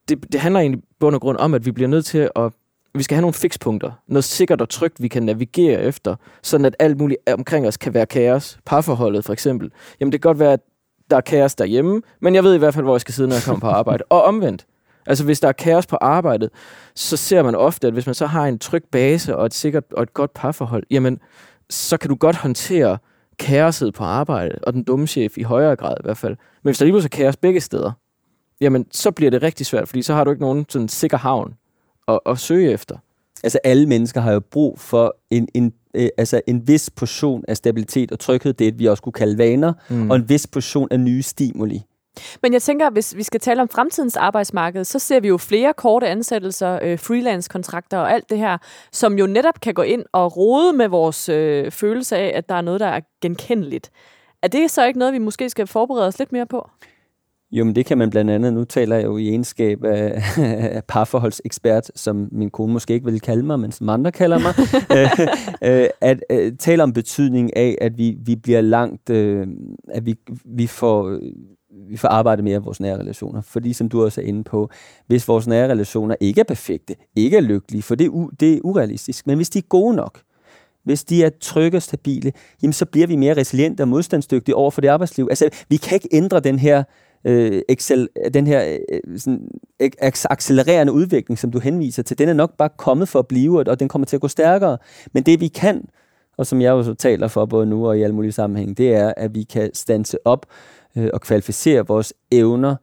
det, 0.09 0.31
det 0.31 0.41
handler 0.41 0.59
egentlig 0.59 0.83
bund 0.99 1.15
og 1.15 1.21
grund 1.21 1.37
om, 1.37 1.53
at 1.53 1.65
vi 1.65 1.71
bliver 1.71 1.87
nødt 1.87 2.05
til 2.05 2.29
at 2.35 2.53
vi 2.97 3.03
skal 3.03 3.15
have 3.15 3.21
nogle 3.21 3.33
fikspunkter. 3.33 3.91
Noget 4.07 4.23
sikkert 4.23 4.61
og 4.61 4.69
trygt, 4.69 5.01
vi 5.01 5.07
kan 5.07 5.23
navigere 5.23 5.81
efter, 5.81 6.15
sådan 6.43 6.65
at 6.65 6.75
alt 6.79 6.97
muligt 6.97 7.19
omkring 7.33 7.67
os 7.67 7.77
kan 7.77 7.93
være 7.93 8.05
kaos. 8.05 8.59
Parforholdet 8.65 9.25
for 9.25 9.33
eksempel. 9.33 9.71
Jamen 9.99 10.11
det 10.11 10.21
kan 10.21 10.29
godt 10.29 10.39
være, 10.39 10.53
at 10.53 10.59
der 11.09 11.17
er 11.17 11.21
kaos 11.21 11.55
derhjemme, 11.55 12.01
men 12.21 12.35
jeg 12.35 12.43
ved 12.43 12.55
i 12.55 12.57
hvert 12.57 12.73
fald, 12.73 12.85
hvor 12.85 12.93
jeg 12.95 13.01
skal 13.01 13.13
sidde, 13.13 13.29
når 13.29 13.35
jeg 13.35 13.43
kommer 13.43 13.59
på 13.59 13.67
arbejde. 13.67 14.03
Og 14.09 14.23
omvendt. 14.23 14.65
Altså 15.05 15.23
hvis 15.23 15.39
der 15.39 15.47
er 15.47 15.51
kaos 15.51 15.87
på 15.87 15.97
arbejdet, 16.01 16.49
så 16.95 17.17
ser 17.17 17.43
man 17.43 17.55
ofte, 17.55 17.87
at 17.87 17.93
hvis 17.93 18.05
man 18.05 18.15
så 18.15 18.25
har 18.25 18.45
en 18.45 18.59
tryg 18.59 18.83
base 18.91 19.35
og 19.35 19.45
et 19.45 19.53
sikkert 19.53 19.83
og 19.93 20.03
et 20.03 20.13
godt 20.13 20.33
parforhold, 20.33 20.83
jamen 20.91 21.19
så 21.69 21.97
kan 21.97 22.09
du 22.09 22.15
godt 22.15 22.35
håndtere 22.35 22.97
kaoset 23.39 23.93
på 23.93 24.03
arbejdet, 24.03 24.59
og 24.63 24.73
den 24.73 24.83
dumme 24.83 25.07
chef 25.07 25.37
i 25.37 25.43
højere 25.43 25.75
grad 25.75 25.95
i 25.99 26.03
hvert 26.03 26.17
fald. 26.17 26.35
Men 26.63 26.69
hvis 26.69 26.77
der 26.77 26.85
lige 26.85 26.93
pludselig 26.93 27.19
er 27.19 27.23
kaos 27.23 27.37
begge 27.37 27.61
steder, 27.61 27.91
jamen 28.61 28.85
så 28.91 29.11
bliver 29.11 29.31
det 29.31 29.43
rigtig 29.43 29.65
svært, 29.65 29.87
fordi 29.87 30.01
så 30.01 30.13
har 30.13 30.23
du 30.23 30.31
ikke 30.31 30.41
nogen 30.41 30.65
sådan 30.69 30.87
sikker 30.87 31.17
havn 31.17 31.53
at, 32.07 32.19
at 32.25 32.39
søge 32.39 32.71
efter. 32.71 32.97
Altså 33.43 33.59
alle 33.63 33.85
mennesker 33.85 34.21
har 34.21 34.31
jo 34.31 34.39
brug 34.39 34.79
for 34.79 35.15
en, 35.29 35.47
en, 35.53 35.73
øh, 35.93 36.09
altså 36.17 36.41
en 36.47 36.67
vis 36.67 36.89
portion 36.89 37.43
af 37.47 37.57
stabilitet 37.57 38.11
og 38.11 38.19
tryghed, 38.19 38.53
det 38.53 38.79
vi 38.79 38.85
også 38.85 39.03
kunne 39.03 39.13
kalde 39.13 39.37
vaner, 39.37 39.73
mm. 39.89 40.09
og 40.09 40.15
en 40.15 40.29
vis 40.29 40.47
portion 40.47 40.87
af 40.91 40.99
nye 40.99 41.21
stimuli. 41.21 41.83
Men 42.41 42.53
jeg 42.53 42.61
tænker, 42.61 42.89
hvis 42.89 43.15
vi 43.15 43.23
skal 43.23 43.39
tale 43.39 43.61
om 43.61 43.69
fremtidens 43.69 44.15
arbejdsmarked, 44.15 44.83
så 44.83 44.99
ser 44.99 45.19
vi 45.19 45.27
jo 45.27 45.37
flere 45.37 45.73
korte 45.73 46.07
ansættelser, 46.07 46.79
øh, 46.81 46.99
freelance-kontrakter 46.99 47.97
og 47.97 48.13
alt 48.13 48.29
det 48.29 48.37
her, 48.37 48.57
som 48.91 49.17
jo 49.17 49.27
netop 49.27 49.59
kan 49.61 49.73
gå 49.73 49.81
ind 49.81 50.03
og 50.11 50.37
rode 50.37 50.73
med 50.73 50.87
vores 50.87 51.29
øh, 51.29 51.71
følelse 51.71 52.17
af, 52.17 52.31
at 52.35 52.49
der 52.49 52.55
er 52.55 52.61
noget, 52.61 52.79
der 52.79 52.87
er 52.87 53.01
genkendeligt. 53.21 53.91
Er 54.41 54.47
det 54.47 54.71
så 54.71 54.85
ikke 54.85 54.99
noget, 54.99 55.13
vi 55.13 55.19
måske 55.19 55.49
skal 55.49 55.67
forberede 55.67 56.07
os 56.07 56.19
lidt 56.19 56.31
mere 56.31 56.45
på? 56.45 56.69
Jo, 57.51 57.63
men 57.63 57.75
det 57.75 57.85
kan 57.85 57.97
man 57.97 58.09
blandt 58.09 58.31
andet, 58.31 58.53
nu 58.53 58.63
taler 58.63 58.95
jeg 58.95 59.05
jo 59.05 59.17
i 59.17 59.29
egenskab 59.29 59.83
af, 59.83 60.21
af 60.75 60.83
parforholdsekspert, 60.87 61.91
som 61.95 62.29
min 62.31 62.49
kone 62.49 62.73
måske 62.73 62.93
ikke 62.93 63.05
vil 63.05 63.21
kalde 63.21 63.43
mig, 63.43 63.59
men 63.59 63.71
som 63.71 63.89
andre 63.89 64.11
kalder 64.11 64.39
mig, 64.39 64.53
øh, 65.71 65.81
øh, 65.83 65.89
at 66.01 66.23
øh, 66.29 66.51
tale 66.59 66.83
om 66.83 66.93
betydning 66.93 67.57
af, 67.57 67.77
at 67.81 67.97
vi, 67.97 68.17
vi 68.25 68.35
bliver 68.35 68.61
langt, 68.61 69.09
øh, 69.09 69.47
at 69.87 70.05
vi, 70.05 70.15
vi 70.45 70.67
får... 70.67 71.19
Vi 71.89 71.97
får 71.97 72.07
arbejdet 72.07 72.43
mere 72.43 72.55
af 72.55 72.65
vores 72.65 72.79
nære 72.79 72.97
relationer. 72.99 73.41
Fordi 73.41 73.73
som 73.73 73.89
du 73.89 74.03
også 74.03 74.21
er 74.21 74.25
inde 74.25 74.43
på, 74.43 74.69
hvis 75.07 75.27
vores 75.27 75.47
nære 75.47 75.69
relationer 75.71 76.15
ikke 76.19 76.39
er 76.39 76.43
perfekte, 76.43 76.95
ikke 77.15 77.37
er 77.37 77.41
lykkelige, 77.41 77.81
for 77.81 77.95
det 77.95 78.05
er, 78.07 78.11
u- 78.11 78.35
det 78.39 78.53
er 78.53 78.59
urealistisk, 78.63 79.27
men 79.27 79.35
hvis 79.35 79.49
de 79.49 79.59
er 79.59 79.63
gode 79.69 79.95
nok, 79.95 80.21
hvis 80.83 81.03
de 81.03 81.23
er 81.23 81.29
trygge 81.41 81.77
og 81.77 81.81
stabile, 81.81 82.31
jamen 82.61 82.73
så 82.73 82.85
bliver 82.85 83.07
vi 83.07 83.15
mere 83.15 83.33
resiliente 83.37 83.81
og 83.81 83.87
modstandsdygtige 83.87 84.55
over 84.55 84.71
for 84.71 84.81
det 84.81 84.87
arbejdsliv. 84.87 85.27
Altså, 85.29 85.49
vi 85.69 85.77
kan 85.77 85.95
ikke 85.95 86.09
ændre 86.11 86.39
den 86.39 86.59
her 86.59 86.77
øh, 86.79 86.83
øh, 87.27 87.61
excel, 87.69 88.07
øh, 88.25 88.33
den 88.33 88.47
her 88.47 88.77
øh, 88.91 89.19
sådan, 89.19 89.47
ac- 89.83 90.25
accelererende 90.29 90.93
udvikling, 90.93 91.39
som 91.39 91.51
du 91.51 91.59
henviser 91.59 92.03
til. 92.03 92.19
Den 92.19 92.29
er 92.29 92.33
nok 92.33 92.57
bare 92.57 92.69
kommet 92.77 93.09
for 93.09 93.19
at 93.19 93.27
blive, 93.27 93.59
og 93.59 93.79
den 93.79 93.87
kommer 93.87 94.05
til 94.05 94.17
at 94.17 94.21
gå 94.21 94.27
stærkere. 94.27 94.77
Men 95.13 95.23
det 95.23 95.41
vi 95.41 95.47
kan, 95.47 95.85
og 96.37 96.47
som 96.47 96.61
jeg 96.61 96.69
jo 96.69 96.83
så 96.83 96.93
taler 96.93 97.27
for 97.27 97.45
både 97.45 97.65
nu 97.65 97.87
og 97.87 97.97
i 97.97 98.01
alle 98.01 98.15
mulige 98.15 98.31
sammenhæng, 98.31 98.77
det 98.77 98.93
er, 98.93 99.13
at 99.17 99.35
vi 99.35 99.43
kan 99.43 99.69
stanse 99.73 100.17
op 100.25 100.45
øh, 100.95 101.09
og 101.13 101.21
kvalificere 101.21 101.87
vores 101.87 102.13
evner 102.31 102.75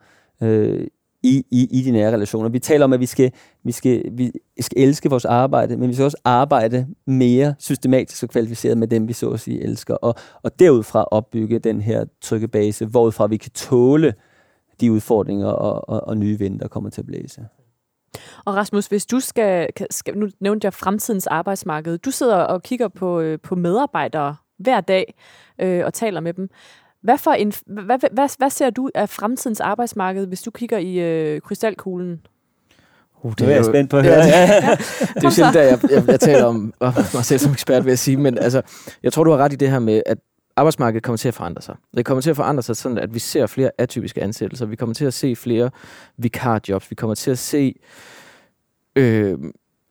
øh, 0.42 0.87
i, 1.22 1.44
i, 1.50 1.68
i 1.70 1.83
de 1.83 1.90
nære 1.90 2.12
relationer. 2.12 2.48
Vi 2.48 2.59
taler 2.59 2.85
om, 2.85 2.92
at 2.92 3.00
vi 3.00 3.07
skal, 3.07 3.33
vi, 3.64 3.72
skal, 3.72 4.02
vi 4.12 4.33
skal 4.61 4.83
elske 4.83 5.11
vores 5.11 5.24
arbejde, 5.24 5.76
men 5.76 5.88
vi 5.88 5.94
skal 5.94 6.04
også 6.04 6.20
arbejde 6.24 6.87
mere 7.07 7.54
systematisk 7.59 8.22
og 8.22 8.28
kvalificeret 8.28 8.78
med 8.78 8.88
dem, 8.88 9.09
vi 9.09 9.12
så 9.12 9.30
at 9.30 9.40
sige 9.40 9.62
elsker. 9.62 9.94
Og, 9.94 10.14
og 10.42 10.59
derudfra 10.59 11.04
opbygge 11.04 11.59
den 11.59 11.80
her 11.80 12.04
trygge 12.20 12.48
base, 12.48 12.87
hvorudfra 12.87 13.26
vi 13.26 13.37
kan 13.37 13.50
tåle 13.50 14.14
de 14.81 14.93
udfordringer 14.93 15.47
og, 15.47 15.89
og, 15.89 16.09
og 16.09 16.17
nye 16.17 16.39
vind, 16.39 16.61
der 16.61 16.69
kommer 16.69 16.91
til 16.91 17.01
at 17.01 17.07
blæse. 17.07 17.47
Og 18.45 18.55
Rasmus, 18.57 18.87
hvis 18.87 19.07
du 19.07 19.21
skal, 19.21 19.69
skal 19.91 20.19
nu 20.19 20.29
nævnte 20.41 20.65
jeg 20.65 20.75
fremtidens 20.75 21.27
arbejdsmarked. 21.27 21.99
Du 21.99 22.11
sidder 22.11 22.37
og 22.37 22.63
kigger 22.63 22.89
på, 22.89 23.21
øh, 23.21 23.39
på 23.43 23.55
medarbejdere 23.55 24.37
hver 24.59 24.81
dag 24.81 25.15
øh, 25.59 25.85
og 25.85 25.95
taler 25.95 26.21
med 26.21 26.33
dem. 26.35 26.49
Hvad, 27.03 27.19
for 27.19 27.31
en, 27.31 27.53
hvad, 27.67 27.99
hvad, 28.13 28.29
hvad, 28.39 28.51
ser 28.51 28.71
du 28.71 28.91
af 28.95 29.09
fremtidens 29.09 29.61
arbejdsmarked, 29.61 30.27
hvis 30.27 30.43
du 30.43 30.51
kigger 30.51 30.79
i 30.79 30.95
øh, 30.99 31.41
krystalkuglen? 31.41 32.21
Uh, 33.23 33.33
Det 33.39 33.49
er 33.49 33.51
jeg 33.55 33.65
spændt 33.65 33.91
på 33.91 33.97
at 33.97 34.05
Ja, 34.05 34.11
høre. 34.15 34.23
det, 34.25 34.31
Ja. 34.31 34.71
det 35.15 35.17
er 35.17 35.21
jo 35.25 35.31
sjældent, 35.31 35.57
at 35.57 35.83
jeg, 35.83 35.91
jeg, 35.91 36.09
jeg 36.09 36.21
taler 36.21 36.45
om, 36.45 36.75
om 36.81 36.93
mig 37.15 37.25
selv 37.25 37.39
som 37.39 37.53
ekspert, 37.53 37.85
vil 37.85 37.91
jeg 37.91 37.99
sige, 37.99 38.17
men 38.17 38.39
altså, 38.39 38.63
jeg 39.03 39.13
tror, 39.13 39.25
du 39.25 39.31
har 39.31 39.39
ret 39.39 39.53
i 39.53 39.57
det 39.57 39.71
her 39.71 39.79
med, 39.79 40.03
at 40.07 40.19
arbejdsmarkedet 40.57 41.03
kommer 41.03 41.17
til 41.17 41.29
at 41.29 41.35
forandre 41.35 41.62
sig. 41.62 41.77
Det 41.97 42.05
kommer 42.05 42.21
til 42.21 42.31
at 42.31 42.37
forandre 42.37 42.62
sig 42.62 42.77
sådan, 42.77 42.99
at 42.99 43.14
vi 43.14 43.19
ser 43.19 43.47
flere 43.47 43.71
atypiske 43.79 44.23
ansættelser. 44.23 44.67
Vi 44.67 44.77
kommer 44.77 44.95
til 44.95 45.05
at 45.05 45.14
se 45.14 45.37
flere 45.37 45.71
vikarjobs. 46.17 46.90
Vi 46.90 46.95
kommer 46.95 47.14
til 47.14 47.31
at 47.31 47.38
se 47.38 47.75
øh, 48.97 49.38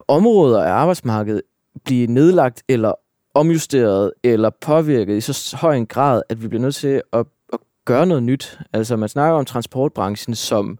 områder 0.07 0.63
af 0.63 0.71
arbejdsmarkedet 0.71 1.41
blive 1.85 2.07
nedlagt 2.07 2.63
eller 2.69 2.93
omjusteret 3.33 4.11
eller 4.23 4.49
påvirket 4.61 5.17
i 5.17 5.21
så 5.21 5.57
høj 5.61 5.75
en 5.75 5.85
grad, 5.85 6.21
at 6.29 6.43
vi 6.43 6.47
bliver 6.47 6.61
nødt 6.61 6.75
til 6.75 7.01
at, 7.13 7.25
at 7.53 7.59
gøre 7.85 8.05
noget 8.05 8.23
nyt. 8.23 8.59
Altså 8.73 8.95
man 8.95 9.09
snakker 9.09 9.37
om 9.37 9.45
transportbranchen 9.45 10.35
som 10.35 10.77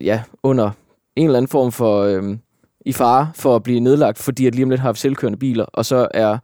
ja, 0.00 0.22
under 0.42 0.70
en 1.16 1.26
eller 1.26 1.36
anden 1.36 1.48
form 1.48 1.72
for 1.72 2.02
øh, 2.02 2.36
i 2.86 2.92
fare 2.92 3.30
for 3.34 3.56
at 3.56 3.62
blive 3.62 3.80
nedlagt, 3.80 4.18
fordi 4.18 4.46
at 4.46 4.54
lige 4.54 4.64
om 4.64 4.70
lidt 4.70 4.80
har 4.80 4.92
vi 4.92 4.98
selvkørende 4.98 5.38
biler, 5.38 5.64
og 5.64 5.84
så 5.84 6.08
er 6.14 6.38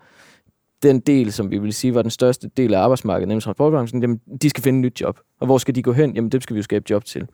den 0.83 1.01
del, 1.01 1.33
som 1.33 1.51
vi 1.51 1.59
vil 1.59 1.73
sige 1.73 1.95
var 1.95 2.03
den 2.03 2.11
største 2.11 2.51
del 2.57 2.75
af 2.75 2.81
arbejdsmarkedet, 2.81 3.29
nemlig 3.29 3.43
transportbranchen, 3.43 4.03
jamen, 4.03 4.21
de 4.43 4.51
skal 4.51 4.63
finde 4.63 4.79
et 4.79 4.83
nyt 4.83 5.01
job. 5.01 5.21
Og 5.41 5.47
hvor 5.47 5.59
skal 5.59 5.75
de 5.75 5.83
gå 5.83 5.93
hen? 5.93 6.15
Jamen, 6.15 6.33
dem 6.33 6.41
skal 6.41 6.55
vi 6.55 6.59
jo 6.59 6.63
skabe 6.63 6.85
job 6.91 7.05
til. 7.05 7.27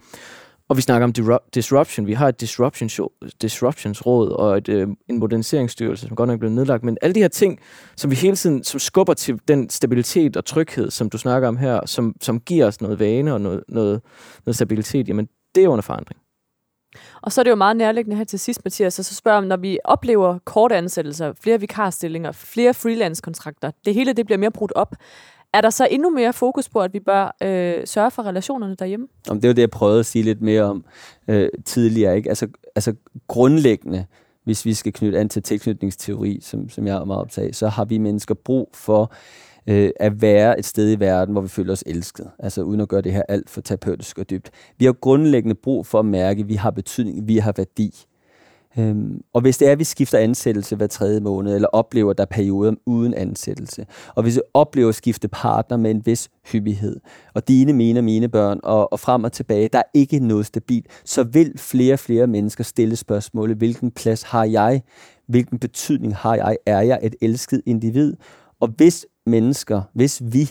Og 0.69 0.77
vi 0.77 0.83
snakker 0.83 1.05
om 1.05 1.41
disruption. 1.55 2.07
Vi 2.07 2.13
har 2.13 2.29
et 2.29 2.41
disruption 2.41 2.89
show, 2.89 3.09
disruptionsråd 3.43 4.29
og 4.29 4.57
et, 4.57 4.69
øh, 4.69 4.89
en 5.09 5.19
moderniseringsstyrelse, 5.19 6.07
som 6.07 6.17
godt 6.17 6.27
nok 6.29 6.35
er 6.35 6.39
blevet 6.39 6.55
nedlagt. 6.55 6.85
Men 6.85 6.97
alle 7.03 7.15
de 7.15 7.21
her 7.21 7.29
ting, 7.29 7.59
som 7.97 8.11
vi 8.11 8.17
hele 8.17 8.37
tiden 8.37 8.65
som 8.65 8.81
skubber 8.81 9.15
til 9.15 9.41
den 9.49 9.71
stabilitet 9.71 10.37
og 10.37 10.45
tryghed, 10.45 10.91
som 10.91 11.11
du 11.11 11.19
snakker 11.19 11.49
om 11.49 11.57
her, 11.57 11.81
som, 11.87 12.15
som 12.21 12.41
giver 12.41 12.67
os 12.67 12.81
noget 12.81 12.99
vane 12.99 13.35
og 13.35 13.41
noget, 13.41 13.63
noget, 13.69 14.01
noget 14.47 14.57
stabilitet, 14.57 15.09
jamen 15.09 15.29
det 15.55 15.65
er 15.65 15.69
under 15.69 15.83
forandring. 15.83 16.21
Og 17.23 17.33
så 17.33 17.41
er 17.41 17.43
det 17.43 17.51
jo 17.51 17.57
meget 17.57 17.77
nærliggende 17.77 18.17
her 18.17 18.25
til 18.25 18.39
sidst, 18.39 18.65
Mathias, 18.65 18.99
og 18.99 19.05
så 19.05 19.15
spørger 19.15 19.39
om, 19.39 19.45
når 19.45 19.57
vi 19.57 19.79
oplever 19.85 20.39
korte 20.45 20.77
ansættelser, 20.77 21.33
flere 21.41 21.61
vikarstillinger, 21.61 22.33
flere 22.33 22.75
freelance-kontrakter, 22.75 23.71
det 23.85 23.95
hele 23.95 24.13
det 24.13 24.27
bliver 24.27 24.39
mere 24.39 24.51
brudt 24.51 24.73
op. 24.73 24.95
Er 25.53 25.61
der 25.61 25.71
så 25.71 25.89
endnu 25.91 26.11
mere 26.11 26.33
fokus 26.33 26.69
på, 26.69 26.81
at 26.81 26.93
vi 26.93 27.01
bør 27.01 27.37
øh, 27.43 27.87
sørge 27.87 28.11
for 28.11 28.23
relationerne 28.23 28.75
derhjemme? 28.75 29.07
Om 29.31 29.41
det 29.41 29.49
var 29.49 29.55
det, 29.55 29.63
jeg 29.63 29.71
prøvede 29.71 30.01
at 30.01 30.07
sige 30.07 30.23
lidt 30.23 30.43
mere 30.43 30.63
om 30.63 30.85
øh, 31.29 31.49
tidligere. 31.65 32.17
Ikke? 32.17 32.29
Altså, 32.29 32.49
altså 32.77 32.95
grundlæggende, 33.29 34.07
hvis 34.45 34.65
vi 34.65 34.75
skal 34.75 34.93
knytte 34.93 35.19
an 35.19 35.29
til 35.29 35.43
tilknytningsteori, 35.43 36.39
som, 36.43 36.69
som 36.69 36.87
jeg 36.87 36.97
er 36.97 37.05
meget 37.05 37.21
optaget 37.21 37.57
så 37.57 37.69
har 37.69 37.85
vi 37.85 37.99
mennesker 37.99 38.35
brug 38.35 38.71
for 38.75 39.13
øh, 39.69 39.91
at 40.01 40.23
være 40.23 40.59
et 40.59 40.65
sted 40.65 40.93
i 40.93 41.01
verden, 41.01 41.33
hvor 41.33 41.43
vi 41.43 41.49
føler 41.49 41.73
os 41.73 41.85
elsket. 41.87 42.31
Altså 42.39 42.63
uden 42.63 42.81
at 42.81 42.89
gøre 42.89 43.03
det 43.03 43.13
her 43.13 43.23
alt 43.29 43.51
for 43.51 43.61
terapeutisk 43.61 44.19
og 44.19 44.31
dybt. 44.31 44.51
Vi 44.79 44.85
har 44.85 44.93
grundlæggende 44.93 45.55
brug 45.55 45.87
for 45.87 45.99
at 45.99 46.07
mærke, 46.07 46.41
at 46.41 46.49
vi 46.49 46.55
har 46.55 46.71
betydning, 46.71 47.29
vi 47.29 47.37
har 47.37 47.53
værdi. 47.57 48.05
Øhm, 48.79 49.21
og 49.33 49.41
hvis 49.41 49.59
det 49.59 49.69
er, 49.69 49.73
at 49.73 49.79
vi 49.79 49.85
skifter 49.85 50.19
ansættelse 50.19 50.77
hver 50.77 50.87
tredje 50.87 51.21
måned, 51.21 51.55
eller 51.55 51.69
oplever, 51.69 52.11
at 52.11 52.19
der 52.19 52.25
er 52.25 52.27
perioder 52.31 52.75
uden 52.87 53.15
ansættelse, 53.15 53.87
og 54.15 54.23
hvis 54.23 54.37
vi 54.37 54.41
oplever 54.55 54.89
at 54.89 54.95
skifte 54.95 55.29
partner 55.29 55.77
med 55.77 55.91
en 55.91 56.03
vis 56.07 56.29
hyppighed, 56.53 56.97
og 57.35 57.49
dine, 57.49 57.73
mine 57.73 58.01
og 58.01 58.05
mine 58.05 58.29
børn, 58.29 58.61
og, 58.63 58.93
og 58.93 59.01
frem 59.01 59.25
og 59.25 59.33
tilbage, 59.33 59.69
der 59.73 59.79
er 59.79 59.91
ikke 59.95 60.19
noget 60.19 60.47
stabilt, 60.47 60.87
så 61.05 61.23
vil 61.23 61.53
flere 61.57 61.93
og 61.93 61.99
flere 61.99 62.27
mennesker 62.27 62.65
stille 62.65 62.97
spørgsmålet, 62.97 63.57
hvilken 63.57 63.91
plads 63.91 64.23
har 64.23 64.45
jeg? 64.45 64.83
Hvilken 65.27 65.59
betydning 65.59 66.17
har 66.17 66.35
jeg? 66.35 66.57
Er 66.67 66.81
jeg 66.81 66.99
et 67.03 67.15
elsket 67.21 67.63
individ? 67.67 68.15
Og 68.61 68.69
hvis 68.77 69.07
mennesker, 69.27 69.83
hvis 69.93 70.23
vi 70.25 70.51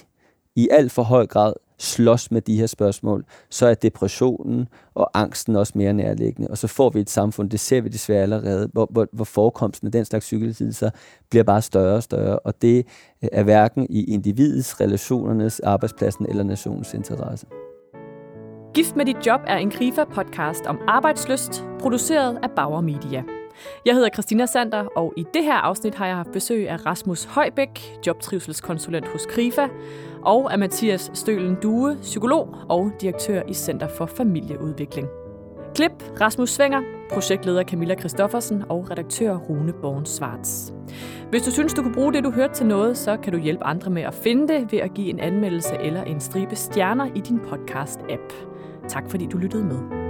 i 0.56 0.68
alt 0.72 0.92
for 0.92 1.04
høj 1.04 1.26
grad 1.26 1.54
slås 1.80 2.32
med 2.32 2.42
de 2.42 2.60
her 2.60 2.68
spørgsmål, 2.68 3.26
så 3.50 3.66
er 3.66 3.74
depressionen 3.74 4.68
og 4.96 5.10
angsten 5.14 5.56
også 5.56 5.74
mere 5.76 5.94
nærliggende. 5.94 6.52
Og 6.52 6.58
så 6.58 6.68
får 6.68 6.90
vi 6.90 7.00
et 7.00 7.10
samfund, 7.10 7.50
det 7.50 7.60
ser 7.60 7.82
vi 7.82 7.90
desværre 7.90 8.22
allerede, 8.22 8.70
hvor, 8.74 8.88
hvor, 8.92 9.08
hvor 9.12 9.26
forekomsten 9.26 9.88
af 9.88 9.92
den 9.92 10.06
slags 10.06 10.26
psykelidelser 10.26 10.90
bliver 11.30 11.44
bare 11.44 11.62
større 11.62 11.96
og 11.96 12.04
større. 12.04 12.40
Og 12.40 12.62
det 12.62 12.78
øh, 13.24 13.30
er 13.32 13.44
hverken 13.44 13.88
i 13.90 14.04
individets, 14.04 14.82
relationernes, 14.82 15.60
arbejdspladsen 15.60 16.26
eller 16.30 16.44
nationens 16.44 16.94
interesse. 16.94 17.48
Gift 18.74 18.96
med 18.96 19.06
dit 19.06 19.26
job 19.26 19.42
er 19.48 19.58
en 19.58 19.72
Grifa-podcast 19.72 20.66
om 20.68 20.78
arbejdsløst, 20.88 21.64
produceret 21.80 22.40
af 22.44 22.50
Bauer 22.56 22.82
Media. 22.82 23.24
Jeg 23.86 23.96
hedder 23.96 24.10
Christina 24.14 24.46
Sander, 24.46 24.86
og 24.96 25.14
i 25.18 25.26
det 25.34 25.44
her 25.44 25.56
afsnit 25.56 25.96
har 25.96 26.08
jeg 26.08 26.16
haft 26.16 26.32
besøg 26.32 26.70
af 26.70 26.86
Rasmus 26.86 27.24
Højbæk, 27.24 28.00
jobtrivselskonsulent 28.08 29.08
hos 29.08 29.26
Krifa, 29.26 29.68
og 30.22 30.54
af 30.54 30.60
Mathias 30.60 31.12
Stølen 31.14 31.56
Due, 31.56 31.98
psykolog 32.02 32.56
og 32.70 32.92
direktør 33.02 33.42
i 33.48 33.54
Center 33.54 33.88
for 33.88 34.06
Familieudvikling. 34.06 35.08
Klip 35.76 36.22
Rasmus 36.22 36.50
Svinger, 36.50 36.82
projektleder 37.12 37.64
Camilla 37.64 37.96
Christoffersen 37.96 38.64
og 38.70 38.92
redaktør 38.92 39.36
Rune 39.36 39.74
Born 39.74 40.06
Svarts. 40.06 40.74
Hvis 41.30 41.44
du 41.44 41.52
synes, 41.52 41.74
du 41.74 41.82
kunne 41.82 41.94
bruge 41.94 42.14
det, 42.14 42.24
du 42.24 42.32
hørte 42.32 42.54
til 42.54 42.66
noget, 42.66 42.98
så 42.98 43.18
kan 43.18 43.34
du 43.34 43.40
hjælpe 43.40 43.64
andre 43.64 43.92
med 43.92 44.02
at 44.02 44.14
finde 44.14 44.54
det 44.54 44.72
ved 44.72 44.80
at 44.80 44.94
give 44.94 45.10
en 45.10 45.20
anmeldelse 45.20 45.76
eller 45.82 46.04
en 46.04 46.20
stribe 46.20 46.56
stjerner 46.56 47.08
i 47.16 47.20
din 47.20 47.40
podcast-app. 47.40 48.34
Tak 48.88 49.10
fordi 49.10 49.26
du 49.26 49.38
lyttede 49.38 49.64
med. 49.64 50.07